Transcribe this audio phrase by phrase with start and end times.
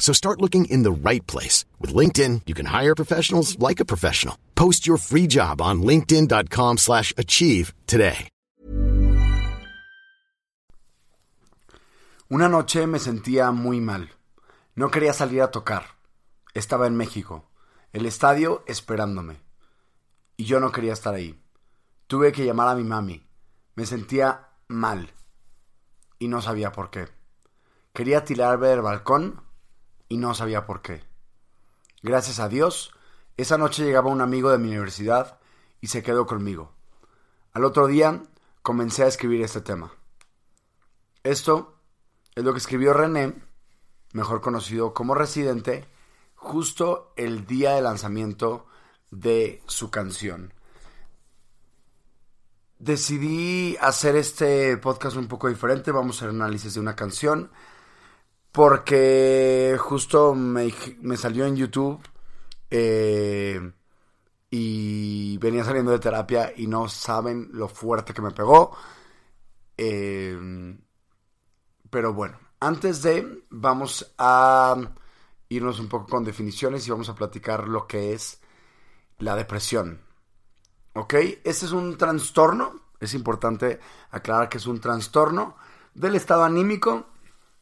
[0.00, 1.64] So start looking in the right place.
[1.78, 4.36] With LinkedIn, you can hire professionals like a professional.
[4.56, 8.28] Post your free job on linkedin.com slash achieve today.
[12.32, 14.08] Una noche me sentía muy mal.
[14.76, 15.82] No quería salir a tocar.
[16.54, 17.50] Estaba en México.
[17.92, 19.40] El estadio esperándome.
[20.36, 21.42] Y yo no quería estar ahí.
[22.06, 23.26] Tuve que llamar a mi mami.
[23.74, 25.12] Me sentía mal.
[26.20, 27.08] Y no sabía por qué.
[27.92, 29.42] Quería tirarme del balcón
[30.10, 31.02] y no sabía por qué.
[32.02, 32.92] Gracias a Dios,
[33.38, 35.38] esa noche llegaba un amigo de mi universidad
[35.80, 36.74] y se quedó conmigo.
[37.52, 38.22] Al otro día
[38.60, 39.92] comencé a escribir este tema.
[41.22, 41.78] Esto
[42.34, 43.34] es lo que escribió René,
[44.12, 45.86] mejor conocido como Residente,
[46.34, 48.66] justo el día de lanzamiento
[49.10, 50.52] de su canción.
[52.78, 57.52] Decidí hacer este podcast un poco diferente, vamos a hacer análisis de una canción,
[58.52, 60.70] porque justo me,
[61.16, 62.00] salió en YouTube
[62.70, 63.72] eh,
[64.50, 68.76] y venía saliendo de terapia y no saben lo fuerte que me pegó.
[69.76, 70.76] Eh,
[71.90, 74.76] pero bueno, antes de, vamos a
[75.48, 78.40] irnos un poco con definiciones y vamos a platicar lo que es
[79.18, 80.00] la depresión.
[80.94, 81.14] ¿Ok?
[81.14, 83.80] Este es un trastorno, es importante
[84.10, 85.56] aclarar que es un trastorno
[85.94, 87.09] del estado anímico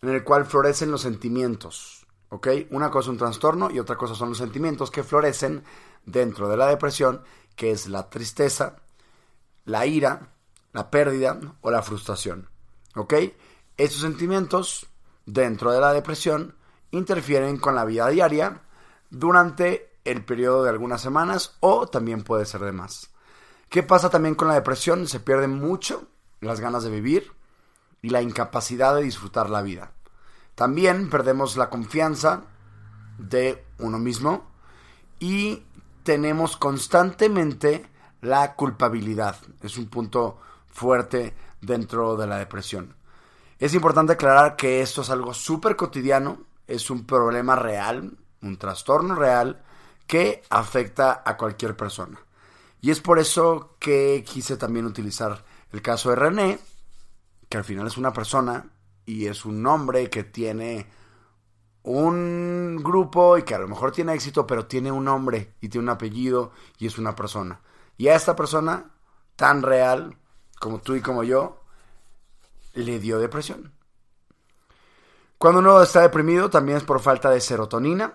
[0.02, 2.06] en el cual florecen los sentimientos.
[2.30, 2.48] ¿Ok?
[2.70, 5.64] Una cosa es un trastorno y otra cosa son los sentimientos que florecen
[6.04, 7.22] dentro de la depresión,
[7.56, 8.76] que es la tristeza,
[9.64, 10.34] la ira,
[10.72, 12.50] la pérdida o la frustración.
[12.94, 13.14] ¿Ok?
[13.76, 14.86] Estos sentimientos
[15.24, 16.54] dentro de la depresión
[16.90, 18.62] interfieren con la vida diaria
[19.10, 23.10] durante el periodo de algunas semanas o también puede ser de más.
[23.68, 25.06] ¿Qué pasa también con la depresión?
[25.06, 26.08] Se pierden mucho
[26.40, 27.32] las ganas de vivir
[28.02, 29.92] y la incapacidad de disfrutar la vida.
[30.54, 32.42] También perdemos la confianza
[33.18, 34.50] de uno mismo
[35.20, 35.62] y
[36.02, 37.86] tenemos constantemente
[38.22, 39.36] la culpabilidad.
[39.62, 42.94] Es un punto fuerte dentro de la depresión.
[43.58, 49.14] Es importante aclarar que esto es algo súper cotidiano, es un problema real, un trastorno
[49.14, 49.62] real
[50.06, 52.18] que afecta a cualquier persona.
[52.80, 56.58] Y es por eso que quise también utilizar el caso de René,
[57.48, 58.70] que al final es una persona
[59.06, 60.86] y es un hombre que tiene
[61.82, 65.84] un grupo y que a lo mejor tiene éxito, pero tiene un nombre y tiene
[65.84, 67.60] un apellido y es una persona.
[67.96, 68.90] Y a esta persona,
[69.36, 70.16] tan real
[70.60, 71.62] como tú y como yo,
[72.74, 73.72] le dio depresión.
[75.38, 78.12] Cuando uno está deprimido también es por falta de serotonina.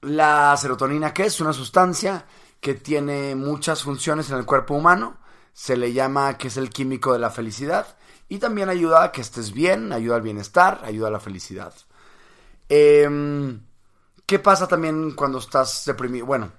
[0.00, 2.24] La serotonina, que es una sustancia
[2.60, 5.18] que tiene muchas funciones en el cuerpo humano,
[5.52, 9.20] se le llama que es el químico de la felicidad y también ayuda a que
[9.20, 11.72] estés bien, ayuda al bienestar, ayuda a la felicidad.
[12.68, 13.60] Em,
[14.26, 16.26] ¿Qué pasa también cuando estás deprimido?
[16.26, 16.52] Bueno,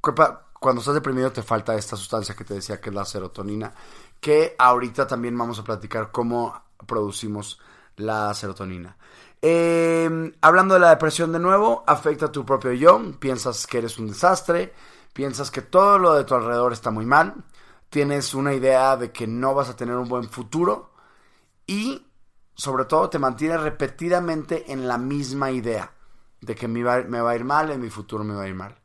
[0.00, 3.74] cuando estás deprimido te falta esta sustancia que te decía que es la serotonina,
[4.20, 7.58] que ahorita también vamos a platicar cómo producimos
[7.96, 8.96] la serotonina.
[9.42, 13.98] Em, hablando de la depresión de nuevo, afecta a tu propio yo, piensas que eres
[13.98, 14.72] un desastre,
[15.12, 17.34] piensas que todo lo de tu alrededor está muy mal,
[17.94, 20.90] tienes una idea de que no vas a tener un buen futuro
[21.64, 22.04] y
[22.56, 25.92] sobre todo te mantienes repetidamente en la misma idea
[26.40, 28.76] de que me va, a ir mal, en mi futuro me va a ir mal.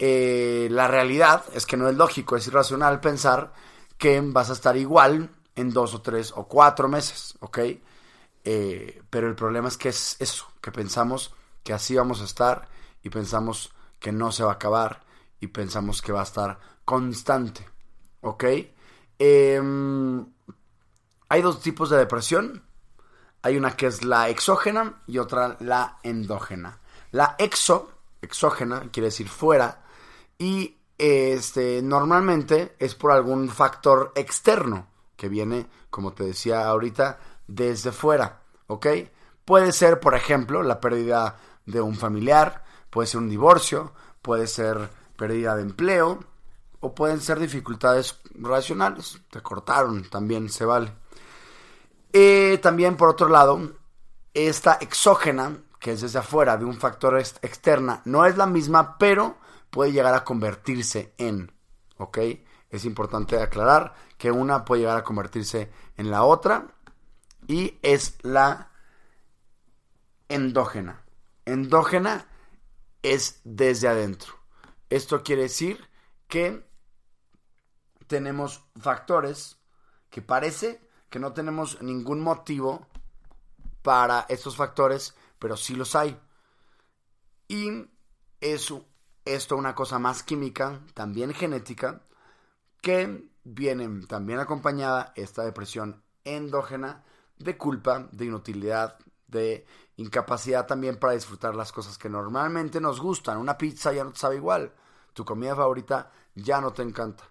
[0.00, 3.52] Eh, la realidad es que no es lógico, es irracional pensar
[3.96, 7.58] que vas a estar igual en dos o tres o cuatro meses, ¿ok?
[8.42, 11.32] Eh, pero el problema es que es eso, que pensamos
[11.62, 12.66] que así vamos a estar
[13.00, 15.04] y pensamos que no se va a acabar
[15.38, 17.64] y pensamos que va a estar constante,
[18.24, 18.44] ¿ok?
[19.18, 20.26] Em,
[21.28, 22.64] hay dos tipos de depresión.
[23.42, 26.80] Hay una que es la exógena y otra la endógena.
[27.12, 27.90] La exo,
[28.22, 29.84] exógena, quiere decir fuera,
[30.38, 37.92] y este, normalmente es por algún factor externo que viene, como te decía ahorita, desde
[37.92, 38.86] fuera, ¿ok?
[39.44, 41.36] Puede ser, por ejemplo, la pérdida
[41.66, 43.92] de un familiar, puede ser un divorcio,
[44.22, 46.20] puede ser pérdida de empleo,
[46.84, 49.18] o pueden ser dificultades relacionales.
[49.30, 50.92] Te cortaron, también se vale.
[52.12, 53.72] Eh, también, por otro lado,
[54.34, 59.38] esta exógena, que es desde afuera, de un factor externa, no es la misma, pero
[59.70, 61.52] puede llegar a convertirse en,
[61.96, 62.18] ¿ok?
[62.68, 66.66] Es importante aclarar que una puede llegar a convertirse en la otra
[67.48, 68.70] y es la
[70.28, 71.02] endógena.
[71.46, 72.26] Endógena
[73.02, 74.34] es desde adentro.
[74.90, 75.88] Esto quiere decir
[76.28, 76.73] que
[78.06, 79.58] tenemos factores
[80.10, 80.80] que parece
[81.10, 82.86] que no tenemos ningún motivo
[83.82, 86.18] para estos factores, pero sí los hay.
[87.48, 87.86] Y
[88.40, 88.72] es
[89.24, 92.02] esto una cosa más química, también genética,
[92.80, 97.04] que viene también acompañada esta depresión endógena
[97.38, 98.98] de culpa, de inutilidad,
[99.28, 99.66] de
[99.96, 103.38] incapacidad también para disfrutar las cosas que normalmente nos gustan.
[103.38, 104.72] Una pizza ya no te sabe igual,
[105.12, 107.24] tu comida favorita ya no te encanta.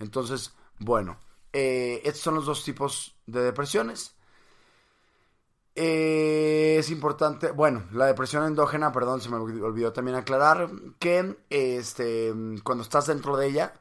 [0.00, 1.18] Entonces, bueno,
[1.52, 4.16] eh, estos son los dos tipos de depresiones.
[5.76, 10.68] Eh, es importante, bueno, la depresión endógena, perdón, se me olvidó también aclarar
[10.98, 13.74] que este, cuando estás dentro de ella,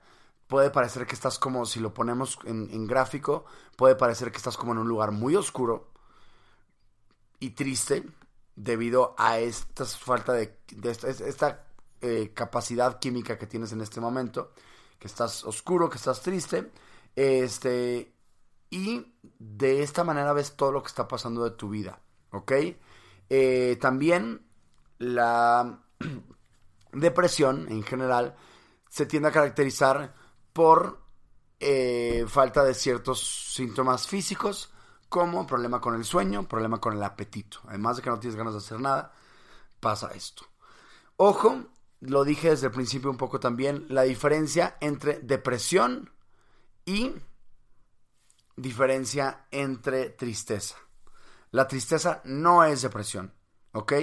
[0.47, 3.45] puede parecer que estás como, si lo ponemos en, gráfico,
[3.75, 5.89] puede parecer que estás como en un lugar muy oscuro
[7.39, 8.03] y triste
[8.55, 11.65] debido a esta falta de, esta,
[12.01, 14.51] eh, capacidad química que tienes en este momento
[14.99, 16.71] que estás oscuro, que estás triste,
[17.15, 18.13] este,
[18.69, 22.01] y de esta manera ves todo lo que está pasando de tu vida,
[22.31, 22.51] ¿ok?
[23.29, 24.45] Eh, también
[24.97, 25.83] la
[26.91, 28.35] depresión en general
[28.89, 30.13] se tiende a caracterizar
[30.53, 31.01] por
[31.59, 34.73] eh, falta de ciertos síntomas físicos,
[35.09, 37.59] como problema con el sueño, problema con el apetito.
[37.67, 39.11] Además de que no tienes ganas de hacer nada,
[39.79, 40.43] pasa esto.
[41.17, 41.65] Ojo,
[42.01, 46.11] lo dije desde el principio un poco también, la diferencia entre depresión
[46.85, 47.13] y
[48.55, 50.75] diferencia entre tristeza.
[51.51, 53.33] La tristeza no es depresión,
[53.73, 53.93] ¿ok?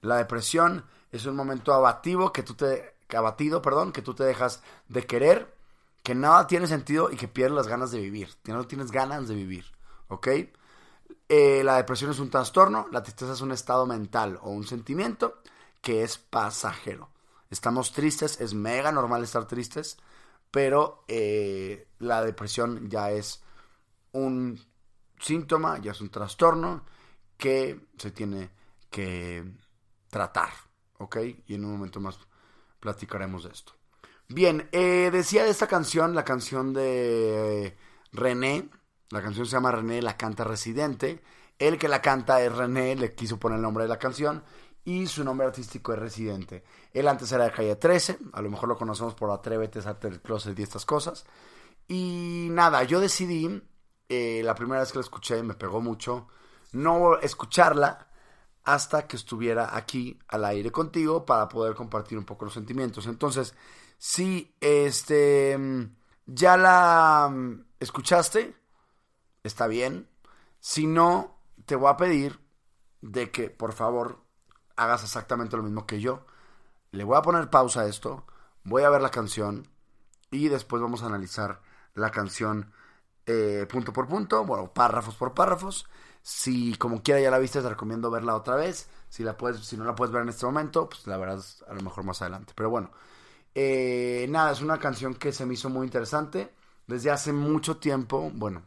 [0.00, 4.62] La depresión es un momento abativo que tú te abatido, perdón, que tú te dejas
[4.88, 5.56] de querer,
[6.02, 9.26] que nada tiene sentido y que pierdes las ganas de vivir, que no tienes ganas
[9.28, 9.64] de vivir,
[10.08, 10.28] ¿ok?
[11.30, 15.40] Eh, la depresión es un trastorno, la tristeza es un estado mental o un sentimiento
[15.80, 17.10] que es pasajero
[17.50, 19.96] estamos tristes, es mega normal estar tristes,
[20.50, 23.42] pero eh, la depresión ya es
[24.12, 24.60] un
[25.18, 26.84] síntoma, ya es un trastorno
[27.36, 28.50] que se tiene
[28.90, 29.44] que
[30.08, 30.50] tratar,
[30.98, 31.16] ¿ok?
[31.46, 32.18] Y en un momento más
[32.80, 33.72] platicaremos de esto.
[34.28, 37.76] Bien, eh, decía de esta canción, la canción de
[38.12, 38.68] René,
[39.10, 41.22] la canción se llama René, la canta Residente,
[41.58, 44.44] el que la canta es René, le quiso poner el nombre de la canción,
[44.88, 46.64] y su nombre artístico es Residente.
[46.94, 50.22] Él antes era de calle 13, a lo mejor lo conocemos por Atrévete, Salte del
[50.22, 51.26] Closet y estas cosas.
[51.86, 53.62] Y nada, yo decidí,
[54.08, 56.28] eh, la primera vez que la escuché me pegó mucho,
[56.72, 58.08] no escucharla
[58.64, 63.06] hasta que estuviera aquí al aire contigo para poder compartir un poco los sentimientos.
[63.06, 63.54] Entonces,
[63.98, 65.58] si este
[66.24, 68.56] ya la mm, escuchaste,
[69.42, 70.08] está bien.
[70.60, 72.40] Si no, te voy a pedir
[73.02, 74.27] de que por favor
[74.78, 76.24] hagas exactamente lo mismo que yo.
[76.92, 78.24] Le voy a poner pausa a esto,
[78.64, 79.68] voy a ver la canción
[80.30, 81.60] y después vamos a analizar
[81.94, 82.72] la canción
[83.26, 85.86] eh, punto por punto, bueno, párrafos por párrafos.
[86.22, 88.88] Si como quiera ya la viste, te recomiendo verla otra vez.
[89.08, 91.74] Si, la puedes, si no la puedes ver en este momento, pues la verás a
[91.74, 92.52] lo mejor más adelante.
[92.54, 92.90] Pero bueno,
[93.54, 96.54] eh, nada, es una canción que se me hizo muy interesante.
[96.86, 98.62] Desde hace mucho tiempo, bueno,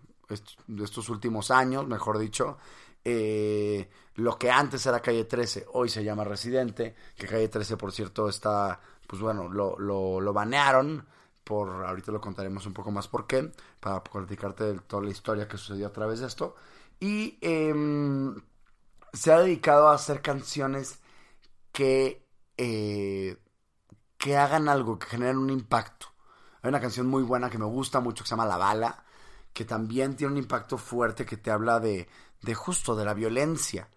[0.67, 2.57] de estos últimos años, mejor dicho,
[3.03, 7.91] eh, lo que antes era calle 13, hoy se llama Residente, que calle 13, por
[7.91, 11.05] cierto, está, pues bueno, lo, lo, banearon,
[11.43, 15.47] por, ahorita lo contaremos un poco más por qué, para platicarte de toda la historia
[15.47, 16.55] que sucedió a través de esto.
[16.99, 18.35] Y em,
[19.13, 20.99] se ha dedicado a hacer canciones
[21.71, 22.27] que,
[22.57, 23.37] eh,
[24.17, 26.07] que hagan algo, que generen un impacto.
[26.61, 29.03] Hay una canción muy buena que me gusta mucho que se llama La Bala,
[29.53, 32.07] que también tiene un impacto fuerte que te habla de,
[32.41, 33.89] de justo, de la violencia.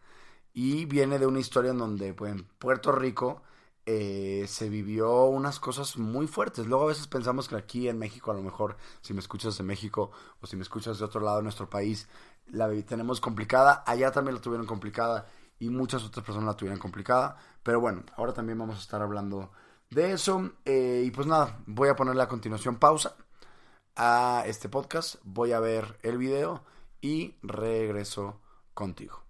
[0.55, 3.43] Y viene de una historia en donde pues, en Puerto Rico
[3.87, 6.67] eh, se vivió unas cosas muy fuertes.
[6.67, 9.65] Luego a veces pensamos que aquí en México, a lo mejor, si me escuchas de
[9.65, 12.09] México o si me escuchas de otro lado de nuestro país,
[12.47, 13.85] la tenemos complicada.
[13.87, 15.27] Allá también la tuvieron complicada
[15.59, 17.37] y muchas otras personas la tuvieron complicada.
[17.63, 19.51] Pero bueno, ahora también vamos a estar hablando
[19.91, 20.53] de eso.
[20.65, 23.17] Eh, y pues nada, voy a ponerle a continuación pausa
[23.97, 25.17] a este podcast.
[25.25, 26.65] Voy a ver el video
[27.01, 28.41] y regreso
[28.73, 29.24] contigo.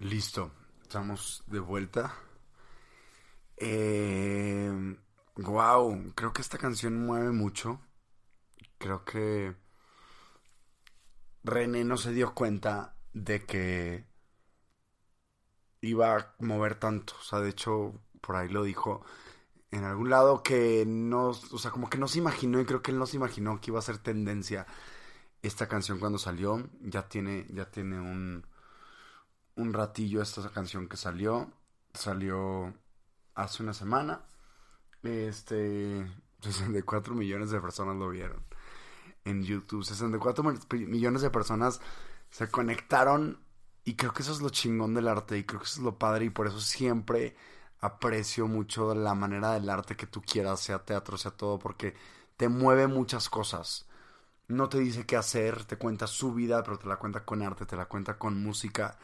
[0.00, 2.14] Listo, estamos de vuelta.
[3.58, 4.96] Eh,
[5.36, 7.80] wow, creo que esta canción mueve mucho.
[8.78, 9.54] Creo que
[11.44, 14.06] René no se dio cuenta de que
[15.82, 17.14] iba a mover tanto.
[17.20, 19.04] O sea, de hecho, por ahí lo dijo
[19.70, 22.92] en algún lado que no, o sea, como que no se imaginó y creo que
[22.92, 24.66] él no se imaginó que iba a ser tendencia
[25.42, 26.70] esta canción cuando salió.
[26.80, 28.46] Ya tiene, ya tiene un,
[29.56, 31.50] un ratillo esta canción que salió.
[31.94, 32.74] Salió
[33.34, 34.22] hace una semana.
[35.02, 36.06] Este,
[36.40, 38.44] 64 millones de personas lo vieron
[39.24, 39.84] en YouTube.
[39.84, 41.80] 64 millones de personas
[42.30, 43.38] se conectaron
[43.84, 45.98] y creo que eso es lo chingón del arte y creo que eso es lo
[45.98, 47.36] padre y por eso siempre
[47.80, 51.94] aprecio mucho la manera del arte que tú quieras, sea teatro, sea todo, porque
[52.36, 53.86] te mueve muchas cosas.
[54.48, 57.66] No te dice qué hacer, te cuenta su vida, pero te la cuenta con arte,
[57.66, 58.98] te la cuenta con música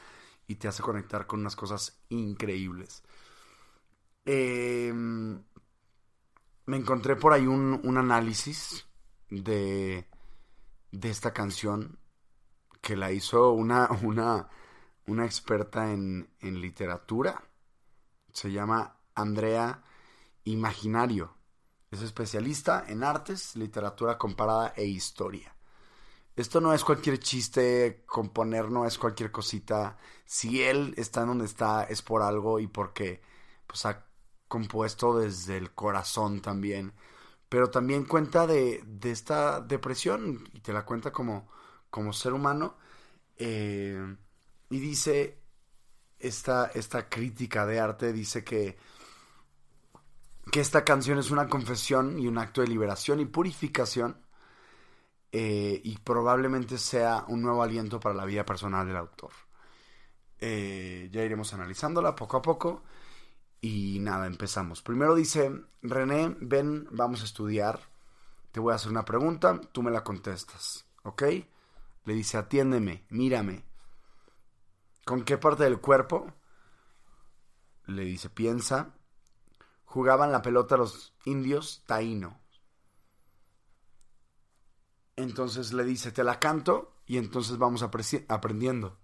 [0.47, 3.03] y te hace conectar con unas cosas increíbles.
[4.25, 5.43] Em,
[6.67, 8.87] me encontré por ahí un, un análisis
[9.31, 10.09] de,
[10.91, 11.99] de esta canción
[12.81, 14.49] que la hizo una, una,
[15.07, 17.43] una experta en, en literatura.
[18.33, 19.83] Se llama Andrea
[20.45, 21.35] Imaginario.
[21.91, 25.56] Es especialista en artes, literatura comparada e historia.
[26.37, 29.97] Esto no es cualquier chiste, componer no es cualquier cosita.
[30.25, 33.23] Si él está en donde está es por algo y porque
[33.67, 34.07] pues, ha
[34.49, 36.93] compuesto desde el corazón también
[37.49, 41.49] pero también cuenta de, de esta depresión y te la cuenta como,
[41.91, 42.77] como ser humano.
[43.37, 44.17] Eh,
[44.71, 45.39] y dice,
[46.19, 48.77] esta, esta crítica de arte dice que,
[50.51, 54.21] que esta canción es una confesión y un acto de liberación y purificación
[55.33, 59.33] eh, y probablemente sea un nuevo aliento para la vida personal del autor.
[60.39, 62.83] Eh, ya iremos analizándola poco a poco.
[63.61, 64.83] Y nada, empezamos.
[64.83, 65.51] Primero dice,
[65.83, 67.81] René, ven, vamos a estudiar.
[68.53, 71.23] Te voy a hacer una pregunta, tú me la contestas, ¿ok?
[72.05, 73.65] Le dice, atiéndeme, mírame.
[75.05, 76.33] ¿Con qué parte del cuerpo?
[77.87, 78.95] Le dice, piensa.
[79.85, 82.41] Jugaban la pelota los indios taíno.
[85.17, 88.99] Entonces le dice, te la canto y entonces vamos aprendiendo.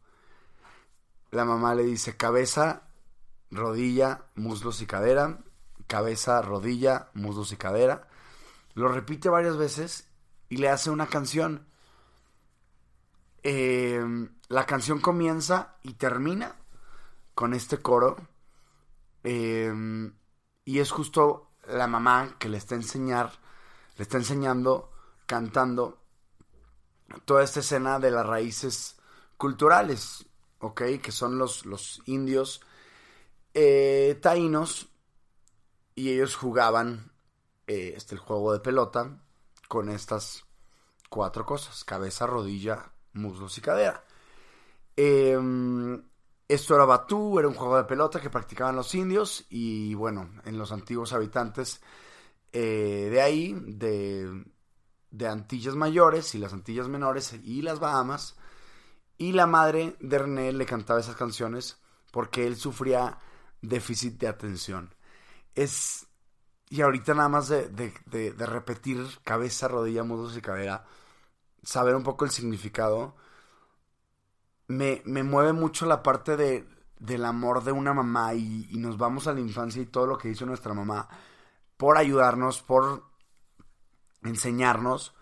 [1.31, 2.89] La mamá le dice, cabeza,
[3.51, 5.39] rodilla, muslos y cadera,
[5.87, 8.09] cabeza, rodilla, muslos y cadera.
[8.75, 10.09] Lo repite varias veces
[10.51, 11.67] y le hace una canción.
[13.43, 16.57] Em, la canción comienza y termina
[17.35, 18.17] con este coro.
[19.25, 20.15] Em,
[20.65, 23.33] y es justo la mamá que le está enseñar,
[23.97, 24.93] le está enseñando,
[25.27, 26.02] cantando
[27.25, 28.97] toda esta escena de las raíces
[29.37, 30.27] culturales,
[30.61, 30.83] ¿ok?
[31.03, 32.61] Que son los, los indios
[33.55, 34.89] eh, taínos
[35.95, 37.13] y ellos jugaban
[37.67, 39.19] eh, este, el juego de pelota
[39.69, 40.45] con estas
[41.09, 44.05] cuatro cosas, cabeza, rodilla, muslos y cadera.
[44.97, 46.03] Em,
[46.49, 50.59] esto era Batú, era un juego de pelota que practicaban los indios y bueno, en
[50.59, 51.81] los antiguos habitantes
[52.53, 54.45] eh, de ahí, de,
[55.13, 58.37] de Antillas Mayores y las Antillas Menores y las Bahamas.
[59.19, 61.79] Y la madre de René le cantaba esas canciones
[62.11, 63.19] porque él sufría
[63.61, 64.95] déficit de atención.
[65.55, 66.09] Es.
[66.69, 70.87] Y ahorita nada más de, de, repetir cabeza, rodilla, muslos y cadera,
[71.63, 73.15] saber un poco el significado,
[74.69, 76.67] me, me mueve mucho la parte de,
[77.03, 80.29] del amor de una mamá y, nos vamos a la infancia y todo lo que
[80.29, 81.09] hizo nuestra mamá
[81.77, 83.12] por ayudarnos, por
[84.25, 85.15] enseñarnos.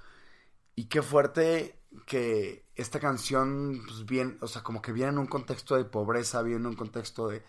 [0.74, 5.26] Y qué fuerte que esta canción, pues bien, o sea, como que viene en un
[5.26, 7.42] contexto de pobreza, viene en un contexto de,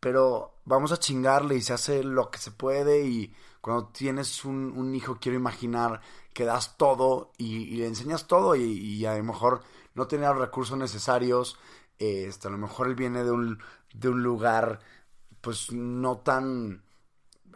[0.00, 4.94] pero vamos a chingarle y se hace lo que se puede y cuando tienes un,
[4.94, 6.00] hijo quiero imaginar
[6.34, 9.62] que das todo y, le enseñas todo y, a lo mejor
[9.94, 11.58] no tiene los recursos necesarios,
[11.98, 13.60] este, a lo mejor él viene de un,
[13.94, 14.80] de un lugar
[15.40, 16.82] pues no tan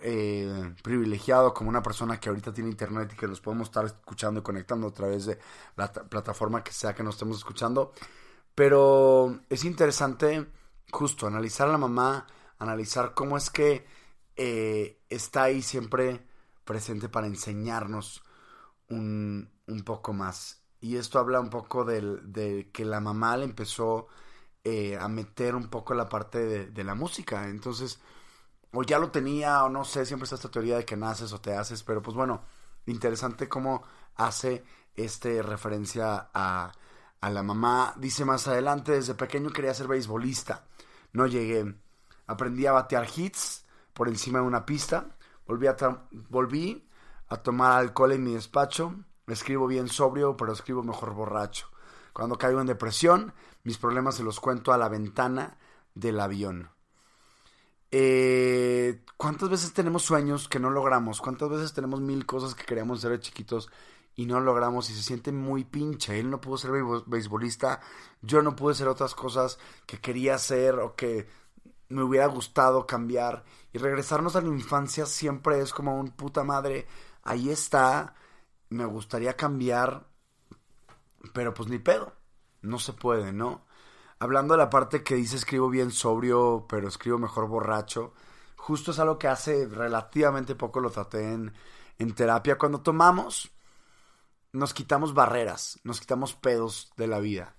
[0.02, 4.40] eh, privilegiado como una persona que ahorita tiene internet y que los podemos estar escuchando
[4.40, 5.38] y conectando a través de
[5.76, 7.92] la plataforma que sea que nos estemos escuchando.
[8.54, 10.46] Pero es interesante
[10.90, 12.26] justo analizar a la mamá,
[12.58, 13.86] analizar cómo es que
[14.36, 16.26] eh, está ahí siempre
[16.64, 18.22] presente para enseñarnos
[18.88, 20.62] un, un poco más.
[20.80, 24.08] y esto habla un poco de que la mamá le empezó
[24.68, 27.48] eh, a meter un poco la parte de, de, la música.
[27.48, 28.00] Entonces,
[28.76, 31.40] o ya lo tenía, o no sé, siempre está esta teoría de que naces o
[31.40, 32.42] te haces, pero pues bueno,
[32.84, 33.82] interesante cómo
[34.16, 34.64] hace
[34.94, 36.72] este referencia a,
[37.22, 37.94] a la mamá.
[37.96, 40.66] Dice más adelante, desde pequeño quería ser beisbolista.
[41.14, 41.74] No llegué.
[42.26, 43.64] Aprendí a batear hits
[43.94, 45.06] por encima de una pista.
[45.46, 45.76] Volví a,
[46.28, 46.86] volví
[47.28, 48.94] a tomar alcohol en mi despacho.
[49.26, 51.68] Escribo bien sobrio, pero escribo mejor borracho.
[52.12, 53.32] Cuando caigo en depresión,
[53.64, 55.56] mis problemas se los cuento a la ventana
[55.94, 56.75] del avión.
[57.98, 61.22] Eh, ¿Cuántas veces tenemos sueños que no logramos?
[61.22, 63.70] ¿Cuántas veces tenemos mil cosas que queríamos ser de chiquitos
[64.14, 66.18] y no logramos y se siente muy pinche?
[66.18, 66.72] Él no pudo ser
[67.06, 67.80] beisbolista,
[68.20, 71.26] yo no pude ser otras cosas que quería hacer o que
[71.88, 73.44] me hubiera gustado cambiar.
[73.72, 76.86] Y regresarnos a la infancia siempre es como un puta madre.
[77.22, 78.14] Ahí está,
[78.68, 80.06] me gustaría cambiar,
[81.32, 82.12] pero pues ni pedo,
[82.60, 83.65] no se puede, ¿no?
[84.18, 88.12] Hablando de la parte que dice escribo bien sobrio, pero escribo mejor borracho,
[88.56, 91.52] justo es algo que hace relativamente poco lo traté en,
[91.98, 92.58] en terapia.
[92.58, 93.52] Cuando tomamos,
[94.52, 97.54] nos quitamos barreras, nos quitamos pedos de la vida.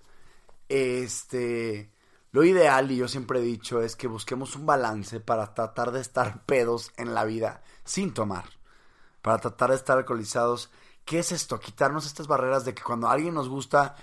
[0.68, 1.92] Este,
[2.30, 6.00] lo ideal, y yo siempre he dicho, es que busquemos un balance para tratar de
[6.00, 8.44] estar pedos en la vida sin tomar,
[9.22, 10.70] para tratar de estar alcoholizados.
[11.04, 11.58] ¿Qué es esto?
[11.58, 13.96] Quitarnos estas barreras de que cuando alguien nos gusta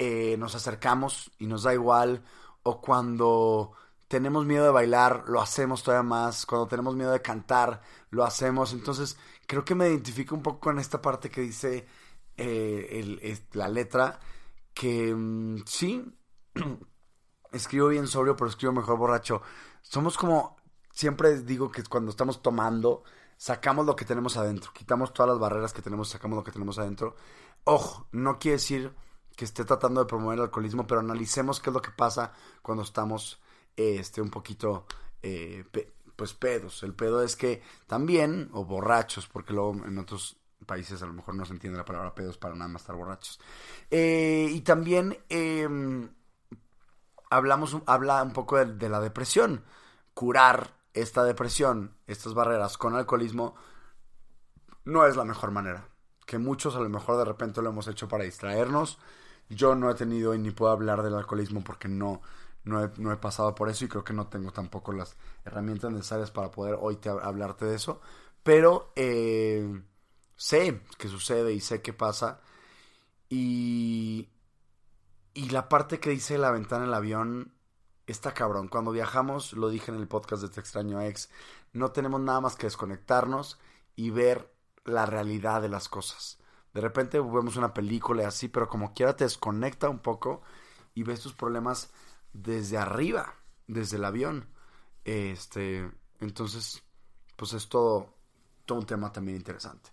[0.00, 2.22] eh, nos acercamos y nos da igual,
[2.62, 3.72] o cuando
[4.06, 8.72] tenemos miedo de bailar, lo hacemos todavía más, cuando tenemos miedo de cantar, lo hacemos.
[8.72, 11.84] Entonces, creo que me identifico un poco con esta parte que dice
[12.36, 14.20] eh, la letra,
[14.72, 16.16] que mm, sí,
[17.52, 19.42] escribo bien sobrio, pero escribo mejor borracho.
[19.82, 20.58] Somos como,
[20.92, 23.02] siempre digo que cuando estamos tomando,
[23.36, 26.78] sacamos lo que tenemos adentro, quitamos todas las barreras que tenemos, sacamos lo que tenemos
[26.78, 27.16] adentro.
[27.64, 28.94] Ojo, no quiere decir
[29.38, 32.82] que esté tratando de promover el alcoholismo, pero analicemos qué es lo que pasa cuando
[32.82, 33.40] estamos
[33.76, 34.84] este, un poquito
[35.22, 35.64] eh,
[36.16, 36.82] pues pedos.
[36.82, 41.36] El pedo es que también, o borrachos, porque luego en otros países a lo mejor
[41.36, 43.38] no se entiende la palabra pedos para nada más estar borrachos.
[43.92, 46.10] Eh, y también em,
[47.30, 49.62] hablamos, habla un poco de la depresión.
[50.14, 53.54] Curar esta depresión, estas barreras con alcoholismo,
[54.84, 55.86] no es la mejor manera.
[56.26, 58.98] Que muchos a lo mejor de repente lo hemos hecho para distraernos,
[59.48, 62.22] yo no he tenido y ni puedo hablar del alcoholismo porque no,
[62.64, 66.50] no, he, pasado por eso y creo que no tengo tampoco las herramientas necesarias para
[66.50, 68.00] poder hoy hablarte de eso.
[68.42, 69.82] Pero eh,
[70.36, 72.40] sé que sucede y sé qué pasa.
[73.28, 74.28] Y,
[75.34, 77.52] y la parte que dice la ventana del avión
[78.06, 78.68] está cabrón.
[78.68, 81.30] Cuando viajamos, lo dije en el podcast de Te extraño ex,
[81.72, 83.58] no tenemos nada más que desconectarnos
[83.96, 84.52] y ver
[84.84, 86.38] la realidad de las cosas.
[86.74, 90.42] De repente vemos una película y así, pero como quiera te desconecta un poco
[90.94, 91.90] y ves tus problemas
[92.32, 93.34] desde arriba,
[93.66, 94.48] desde el avión.
[95.04, 96.82] Este, entonces,
[97.36, 98.14] pues es todo,
[98.64, 99.90] todo un tema también interesante.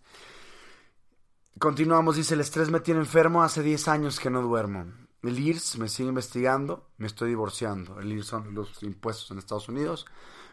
[1.57, 4.85] Continuamos, dice, el estrés me tiene enfermo, hace 10 años que no duermo.
[5.23, 7.99] El IRS me sigue investigando, me estoy divorciando.
[7.99, 10.05] El IRS son los impuestos en Estados Unidos.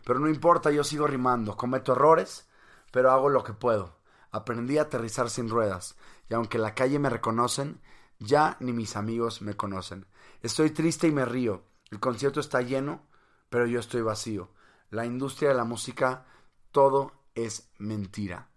[0.05, 1.57] Pero no importa, yo sigo rimando.
[1.57, 2.49] Cometo errores,
[2.91, 3.97] pero hago lo que puedo.
[4.33, 5.97] Aprendí a aterrizar sin ruedas,
[6.29, 7.81] y aunque la calle me reconocen,
[8.19, 10.07] ya ni mis amigos me conocen.
[10.41, 11.63] Estoy triste y me río.
[11.91, 13.03] El concierto está lleno,
[13.49, 14.51] pero yo estoy vacío.
[14.91, 16.27] La industria de la música,
[16.71, 18.49] todo es mentira.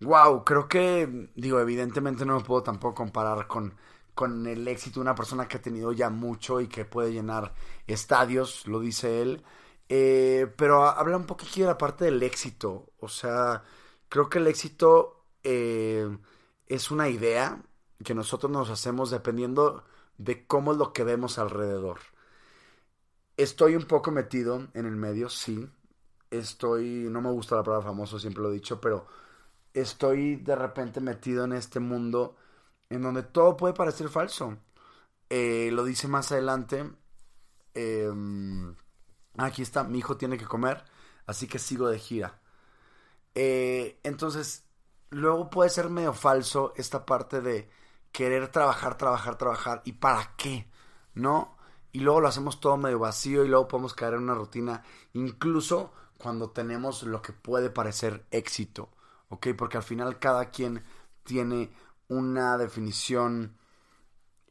[0.00, 3.74] Wow, creo que, digo, evidentemente no me puedo tampoco comparar con,
[4.14, 7.54] con el éxito de una persona que ha tenido ya mucho y que puede llenar
[7.86, 9.44] estadios, lo dice él.
[9.88, 12.92] Eh, pero habla un poquito de la parte del éxito.
[13.00, 13.62] O sea,
[14.08, 16.08] Creo que el éxito eh,
[16.66, 17.62] es una idea
[18.04, 19.84] que nosotros nos hacemos dependiendo
[20.18, 22.00] de cómo es lo que vemos alrededor.
[23.36, 25.68] Estoy un poco metido en el medio, sí.
[26.30, 29.06] Estoy, no me gusta la palabra famoso, siempre lo he dicho, pero
[29.74, 32.36] estoy de repente metido en este mundo
[32.90, 34.58] en donde todo puede parecer falso.
[35.30, 36.90] Eh, lo dice más adelante.
[37.74, 38.74] Em,
[39.36, 40.84] aquí está, mi hijo tiene que comer,
[41.26, 42.40] así que sigo de gira.
[43.34, 44.64] Eh, entonces,
[45.10, 47.68] luego puede ser medio falso esta parte de
[48.12, 49.82] querer trabajar, trabajar, trabajar.
[49.84, 50.68] ¿Y para qué?
[51.14, 51.56] ¿No?
[51.92, 55.92] Y luego lo hacemos todo medio vacío y luego podemos caer en una rutina, incluso
[56.18, 58.90] cuando tenemos lo que puede parecer éxito.
[59.28, 59.48] ¿Ok?
[59.56, 60.84] Porque al final cada quien
[61.24, 61.72] tiene
[62.08, 63.56] una definición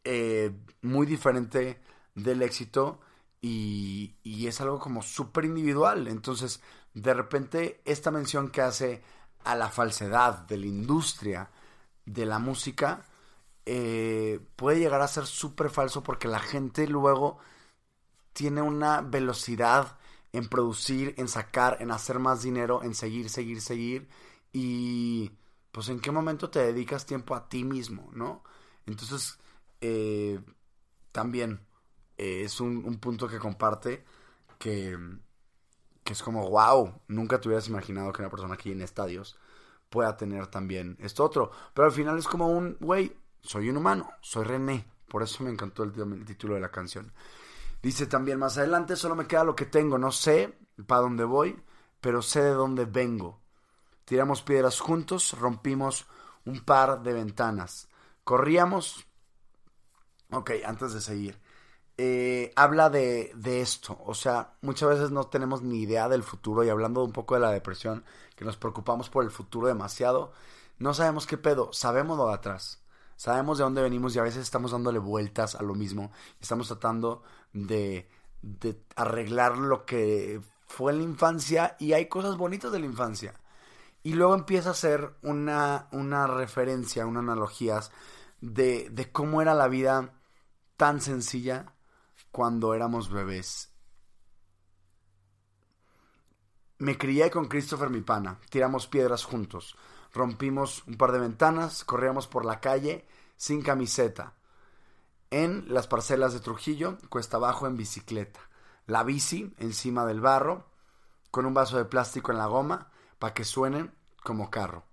[0.04, 1.82] eh, muy diferente
[2.16, 3.00] del éxito
[3.42, 6.08] y, y es algo como súper individual.
[6.08, 6.62] Entonces,
[6.94, 9.04] de repente esta mención que hace
[9.44, 11.50] a la falsedad de la industria
[12.06, 13.06] de la música
[13.66, 17.40] eh, puede llegar a ser súper falso porque la gente luego
[18.34, 19.98] tiene una velocidad
[20.34, 24.10] en producir, en sacar, en hacer más dinero, en seguir, seguir, seguir.
[24.52, 25.32] Y
[25.72, 28.44] pues en qué momento te dedicas tiempo a ti mismo, ¿no?
[28.86, 29.38] Entonces,
[29.82, 30.40] eh,
[31.12, 31.62] también
[32.18, 34.04] eh, es un, punto que comparte
[34.60, 34.98] que,
[36.04, 39.38] que, es como, wow, nunca te hubieras imaginado que una persona aquí en estadios
[39.90, 41.52] pueda tener también esto otro.
[41.74, 44.86] Pero al final es como un, güey, soy un humano, soy René.
[45.08, 47.14] Por eso me encantó el, título de la canción.
[47.82, 51.62] Dice también más adelante, solo me queda lo que tengo, no sé para dónde voy,
[52.02, 53.40] pero sé de dónde vengo.
[54.06, 56.08] Tiramos piedras juntos, rompimos
[56.46, 57.90] un par de ventanas.
[58.24, 59.06] Corríamos...
[60.32, 61.40] Ok, antes de seguir.
[61.98, 64.00] Eh, habla de, de, esto.
[64.06, 67.42] O sea, muchas veces no tenemos ni idea del futuro y hablando un poco de
[67.42, 68.04] la depresión,
[68.36, 70.32] que nos preocupamos por el futuro demasiado,
[70.80, 72.84] no sabemos qué pedo, sabemos lo de atrás.
[73.16, 76.12] Sabemos de dónde venimos y a veces estamos dándole vueltas a lo mismo.
[76.42, 78.10] Estamos tratando de,
[78.42, 83.36] de arreglar lo que fue en la infancia y hay cosas bonitas de la infancia.
[84.02, 87.92] Y luego empieza a ser una, una referencia, una analogías
[88.42, 90.12] de, de cómo era la vida
[90.76, 91.73] tan sencilla
[92.34, 93.72] cuando éramos bebés.
[96.80, 99.78] Me crié con Christopher mi pana, tiramos piedras juntos.
[100.12, 103.06] Rompimos un par de ventanas, corríamos por la calle
[103.38, 104.34] sin camiseta.
[105.30, 108.40] En las parcelas de Trujillo, cuesta abajo en bicicleta.
[108.88, 110.66] La bici encima del barro,
[111.30, 113.94] con un vaso de plástico en la goma, para que suenen
[114.24, 114.86] como carro.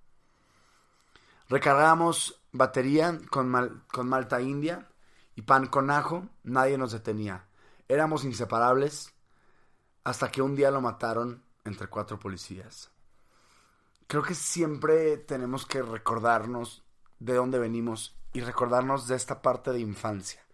[1.48, 4.89] Recargamos batería con, con malta india
[5.40, 7.46] y pan con ajo, nadie nos detenía.
[7.88, 9.14] Éramos inseparables
[10.04, 12.90] hasta que un día lo mataron entre cuatro policías
[14.10, 16.82] creo que siempre tenemos que recordarnos
[17.20, 20.44] de dónde venimos y recordarnos de esta parte de infancia.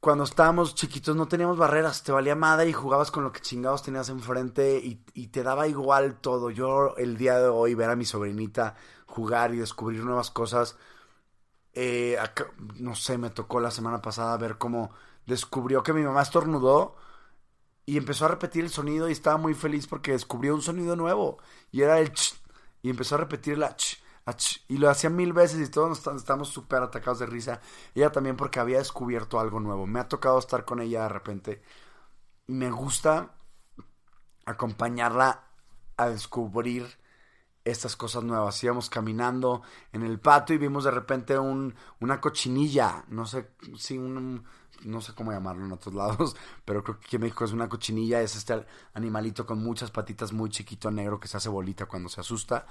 [0.00, 3.84] Cuando estábamos chiquitos no teníamos barreras, te valía madre y jugabas con lo que chingados
[3.84, 4.96] tenías enfrente y,
[5.28, 6.50] te daba igual todo.
[6.50, 8.74] Yo el día de hoy ver a mi sobrinita
[9.06, 10.76] jugar y descubrir nuevas cosas,
[11.74, 12.18] eh,
[12.78, 14.90] no sé, me tocó la semana pasada ver cómo
[15.26, 16.96] descubrió que mi mamá estornudó
[17.86, 21.38] y empezó a repetir el sonido y estaba muy feliz porque descubrió un sonido nuevo.
[21.70, 22.34] Y era el ch.
[22.82, 23.98] Y empezó a repetir la ch,
[24.68, 27.60] Y lo hacía mil veces y todos estamos súper atacados de risa.
[27.94, 29.86] Ella también porque había descubierto algo nuevo.
[29.86, 31.62] Me ha tocado estar con ella de repente.
[32.46, 33.34] Y me gusta
[34.44, 35.44] acompañarla
[35.96, 36.98] a descubrir
[37.64, 38.62] estas cosas nuevas.
[38.62, 43.04] Íbamos caminando en el patio y vimos de repente un, una cochinilla.
[43.08, 44.44] No sé si un
[44.84, 47.68] no sé cómo llamarlo en otros lados, pero creo que aquí en México es una
[47.68, 52.08] cochinilla, es este animalito con muchas patitas muy chiquito negro que se hace bolita cuando
[52.08, 52.66] se asusta.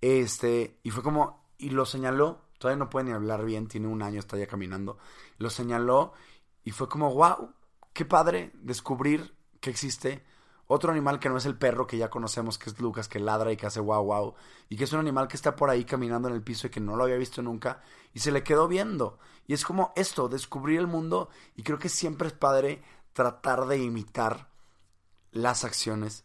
[0.00, 4.02] Este, y fue como, y lo señaló, todavía no puede ni hablar bien, tiene un
[4.02, 4.98] año, está ya caminando,
[5.38, 6.12] lo señaló
[6.64, 7.52] y fue como, wow,
[7.92, 10.24] qué padre descubrir que existe
[10.72, 13.50] otro animal que no es el perro que ya conocemos, que es Lucas, que ladra
[13.50, 14.34] y que hace wow wow,
[14.68, 16.78] y que es un animal que está por ahí caminando en el piso y que
[16.78, 17.82] no lo había visto nunca,
[18.14, 19.18] y se le quedó viendo.
[19.48, 23.78] Y es como esto, descubrir el mundo, y creo que siempre es padre tratar de
[23.78, 24.48] imitar
[25.32, 26.22] las acciones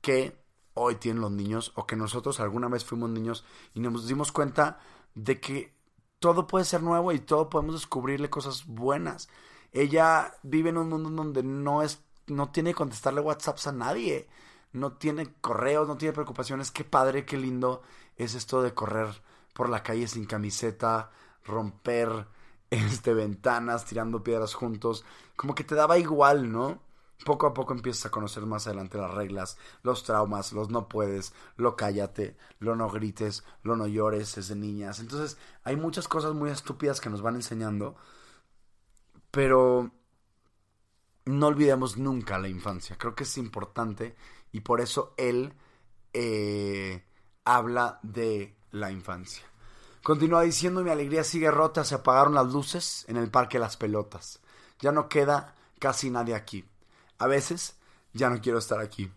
[0.00, 0.36] que
[0.74, 4.80] hoy tienen los niños, o que nosotros alguna vez fuimos niños y nos dimos cuenta
[5.14, 5.72] de que
[6.18, 9.28] todo puede ser nuevo y todo podemos descubrirle cosas buenas.
[9.70, 14.28] Ella vive en un mundo donde no es no tiene que contestarle WhatsApps a nadie,
[14.72, 16.70] no tiene correos, no tiene preocupaciones.
[16.70, 17.82] Qué padre, qué lindo
[18.16, 19.08] es esto de correr
[19.52, 21.10] por la calle sin camiseta,
[21.44, 22.26] romper
[22.70, 25.04] este, ventanas, tirando piedras juntos.
[25.36, 26.82] Como que te daba igual, ¿no?
[27.24, 31.32] Poco a poco empiezas a conocer más adelante las reglas, los traumas, los no puedes,
[31.56, 34.98] lo cállate, lo no grites, lo no llores, es de niñas.
[34.98, 37.94] Entonces hay muchas cosas muy estúpidas que nos van enseñando,
[39.30, 39.92] pero
[41.26, 42.96] no olvidemos nunca la infancia.
[42.98, 44.14] Creo que es importante
[44.52, 45.54] y por eso él
[46.12, 47.02] eh,
[47.44, 49.44] habla de la infancia.
[50.02, 54.40] Continúa diciendo, mi alegría sigue rota, se apagaron las luces en el parque Las Pelotas.
[54.78, 56.64] Ya no queda casi nadie aquí.
[57.18, 57.76] A veces
[58.12, 59.10] ya no quiero estar aquí.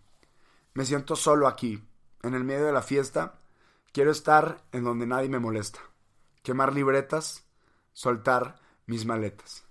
[0.74, 1.84] Me siento solo aquí,
[2.24, 3.40] en el medio de la fiesta.
[3.92, 5.80] Quiero estar en donde nadie me molesta.
[6.42, 7.44] Quemar libretas,
[7.92, 9.67] soltar mis maletas.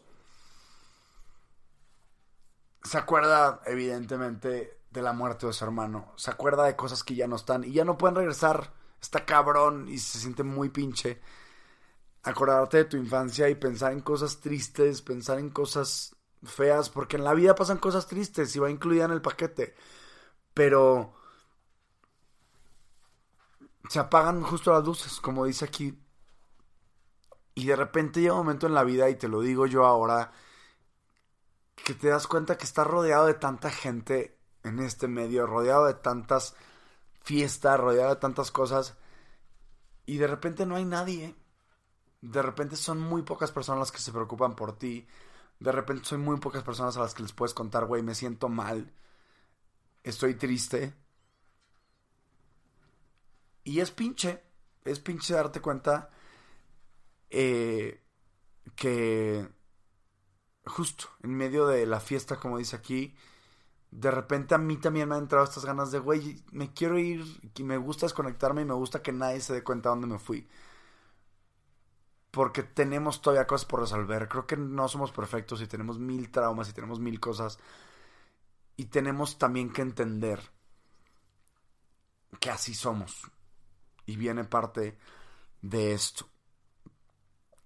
[2.83, 6.13] Se acuerda, evidentemente, de la muerte de su hermano.
[6.17, 8.73] Se acuerda de cosas que ya no están y ya no pueden regresar.
[9.01, 11.21] Está cabrón y se siente muy pinche.
[12.23, 17.25] Acordarte de tu infancia y pensar en cosas tristes, pensar en cosas feas, porque en
[17.25, 19.75] la vida pasan cosas tristes y va incluida en el paquete.
[20.55, 21.15] Pero
[23.89, 25.99] se apagan justo las luces, como dice aquí.
[27.55, 30.33] Y de repente llega un momento en la vida, y te lo digo yo ahora,
[31.77, 35.95] que te das cuenta que estás rodeado de tanta gente en este medio, rodeado de
[35.95, 36.57] tantas
[37.23, 38.97] fiestas, rodeado de tantas cosas,
[40.07, 41.35] y de repente no hay nadie.
[42.21, 45.07] De repente son muy pocas personas las que se preocupan por ti.
[45.61, 48.49] De repente son muy pocas personas a las que les puedes contar, güey, me siento
[48.49, 48.93] mal.
[50.03, 50.95] Estoy triste.
[53.65, 54.43] Y es pinche.
[54.85, 56.11] Es pinche darte cuenta
[57.31, 58.03] eh,
[58.77, 59.49] que
[60.67, 63.15] justo en medio de la fiesta, como dice aquí,
[63.91, 67.25] de repente a mí también me han entrado estas ganas de, güey, me quiero ir,
[67.57, 70.19] y me gusta desconectarme y me gusta que nadie se dé cuenta de dónde me
[70.19, 70.49] fui.
[72.31, 74.29] Porque tenemos todavía cosas por resolver.
[74.29, 77.59] Creo que no somos perfectos y tenemos mil traumas y tenemos mil cosas.
[78.77, 80.41] Y tenemos también que entender
[82.41, 83.31] que así somos.
[84.07, 84.99] Y viene parte
[85.63, 86.27] de esto.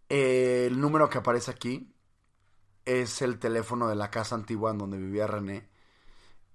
[0.08, 1.94] El número que aparece aquí
[2.84, 5.68] es el teléfono de la casa antigua en donde vivía René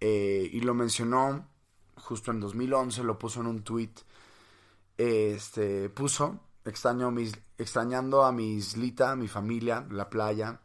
[0.06, 1.48] eh, y lo mencionó
[1.96, 3.94] justo en 2011, lo puso en un tweet.
[4.98, 6.42] Este, puso,
[7.12, 10.60] mis, extrañando a mi islita, a mi familia, la playa.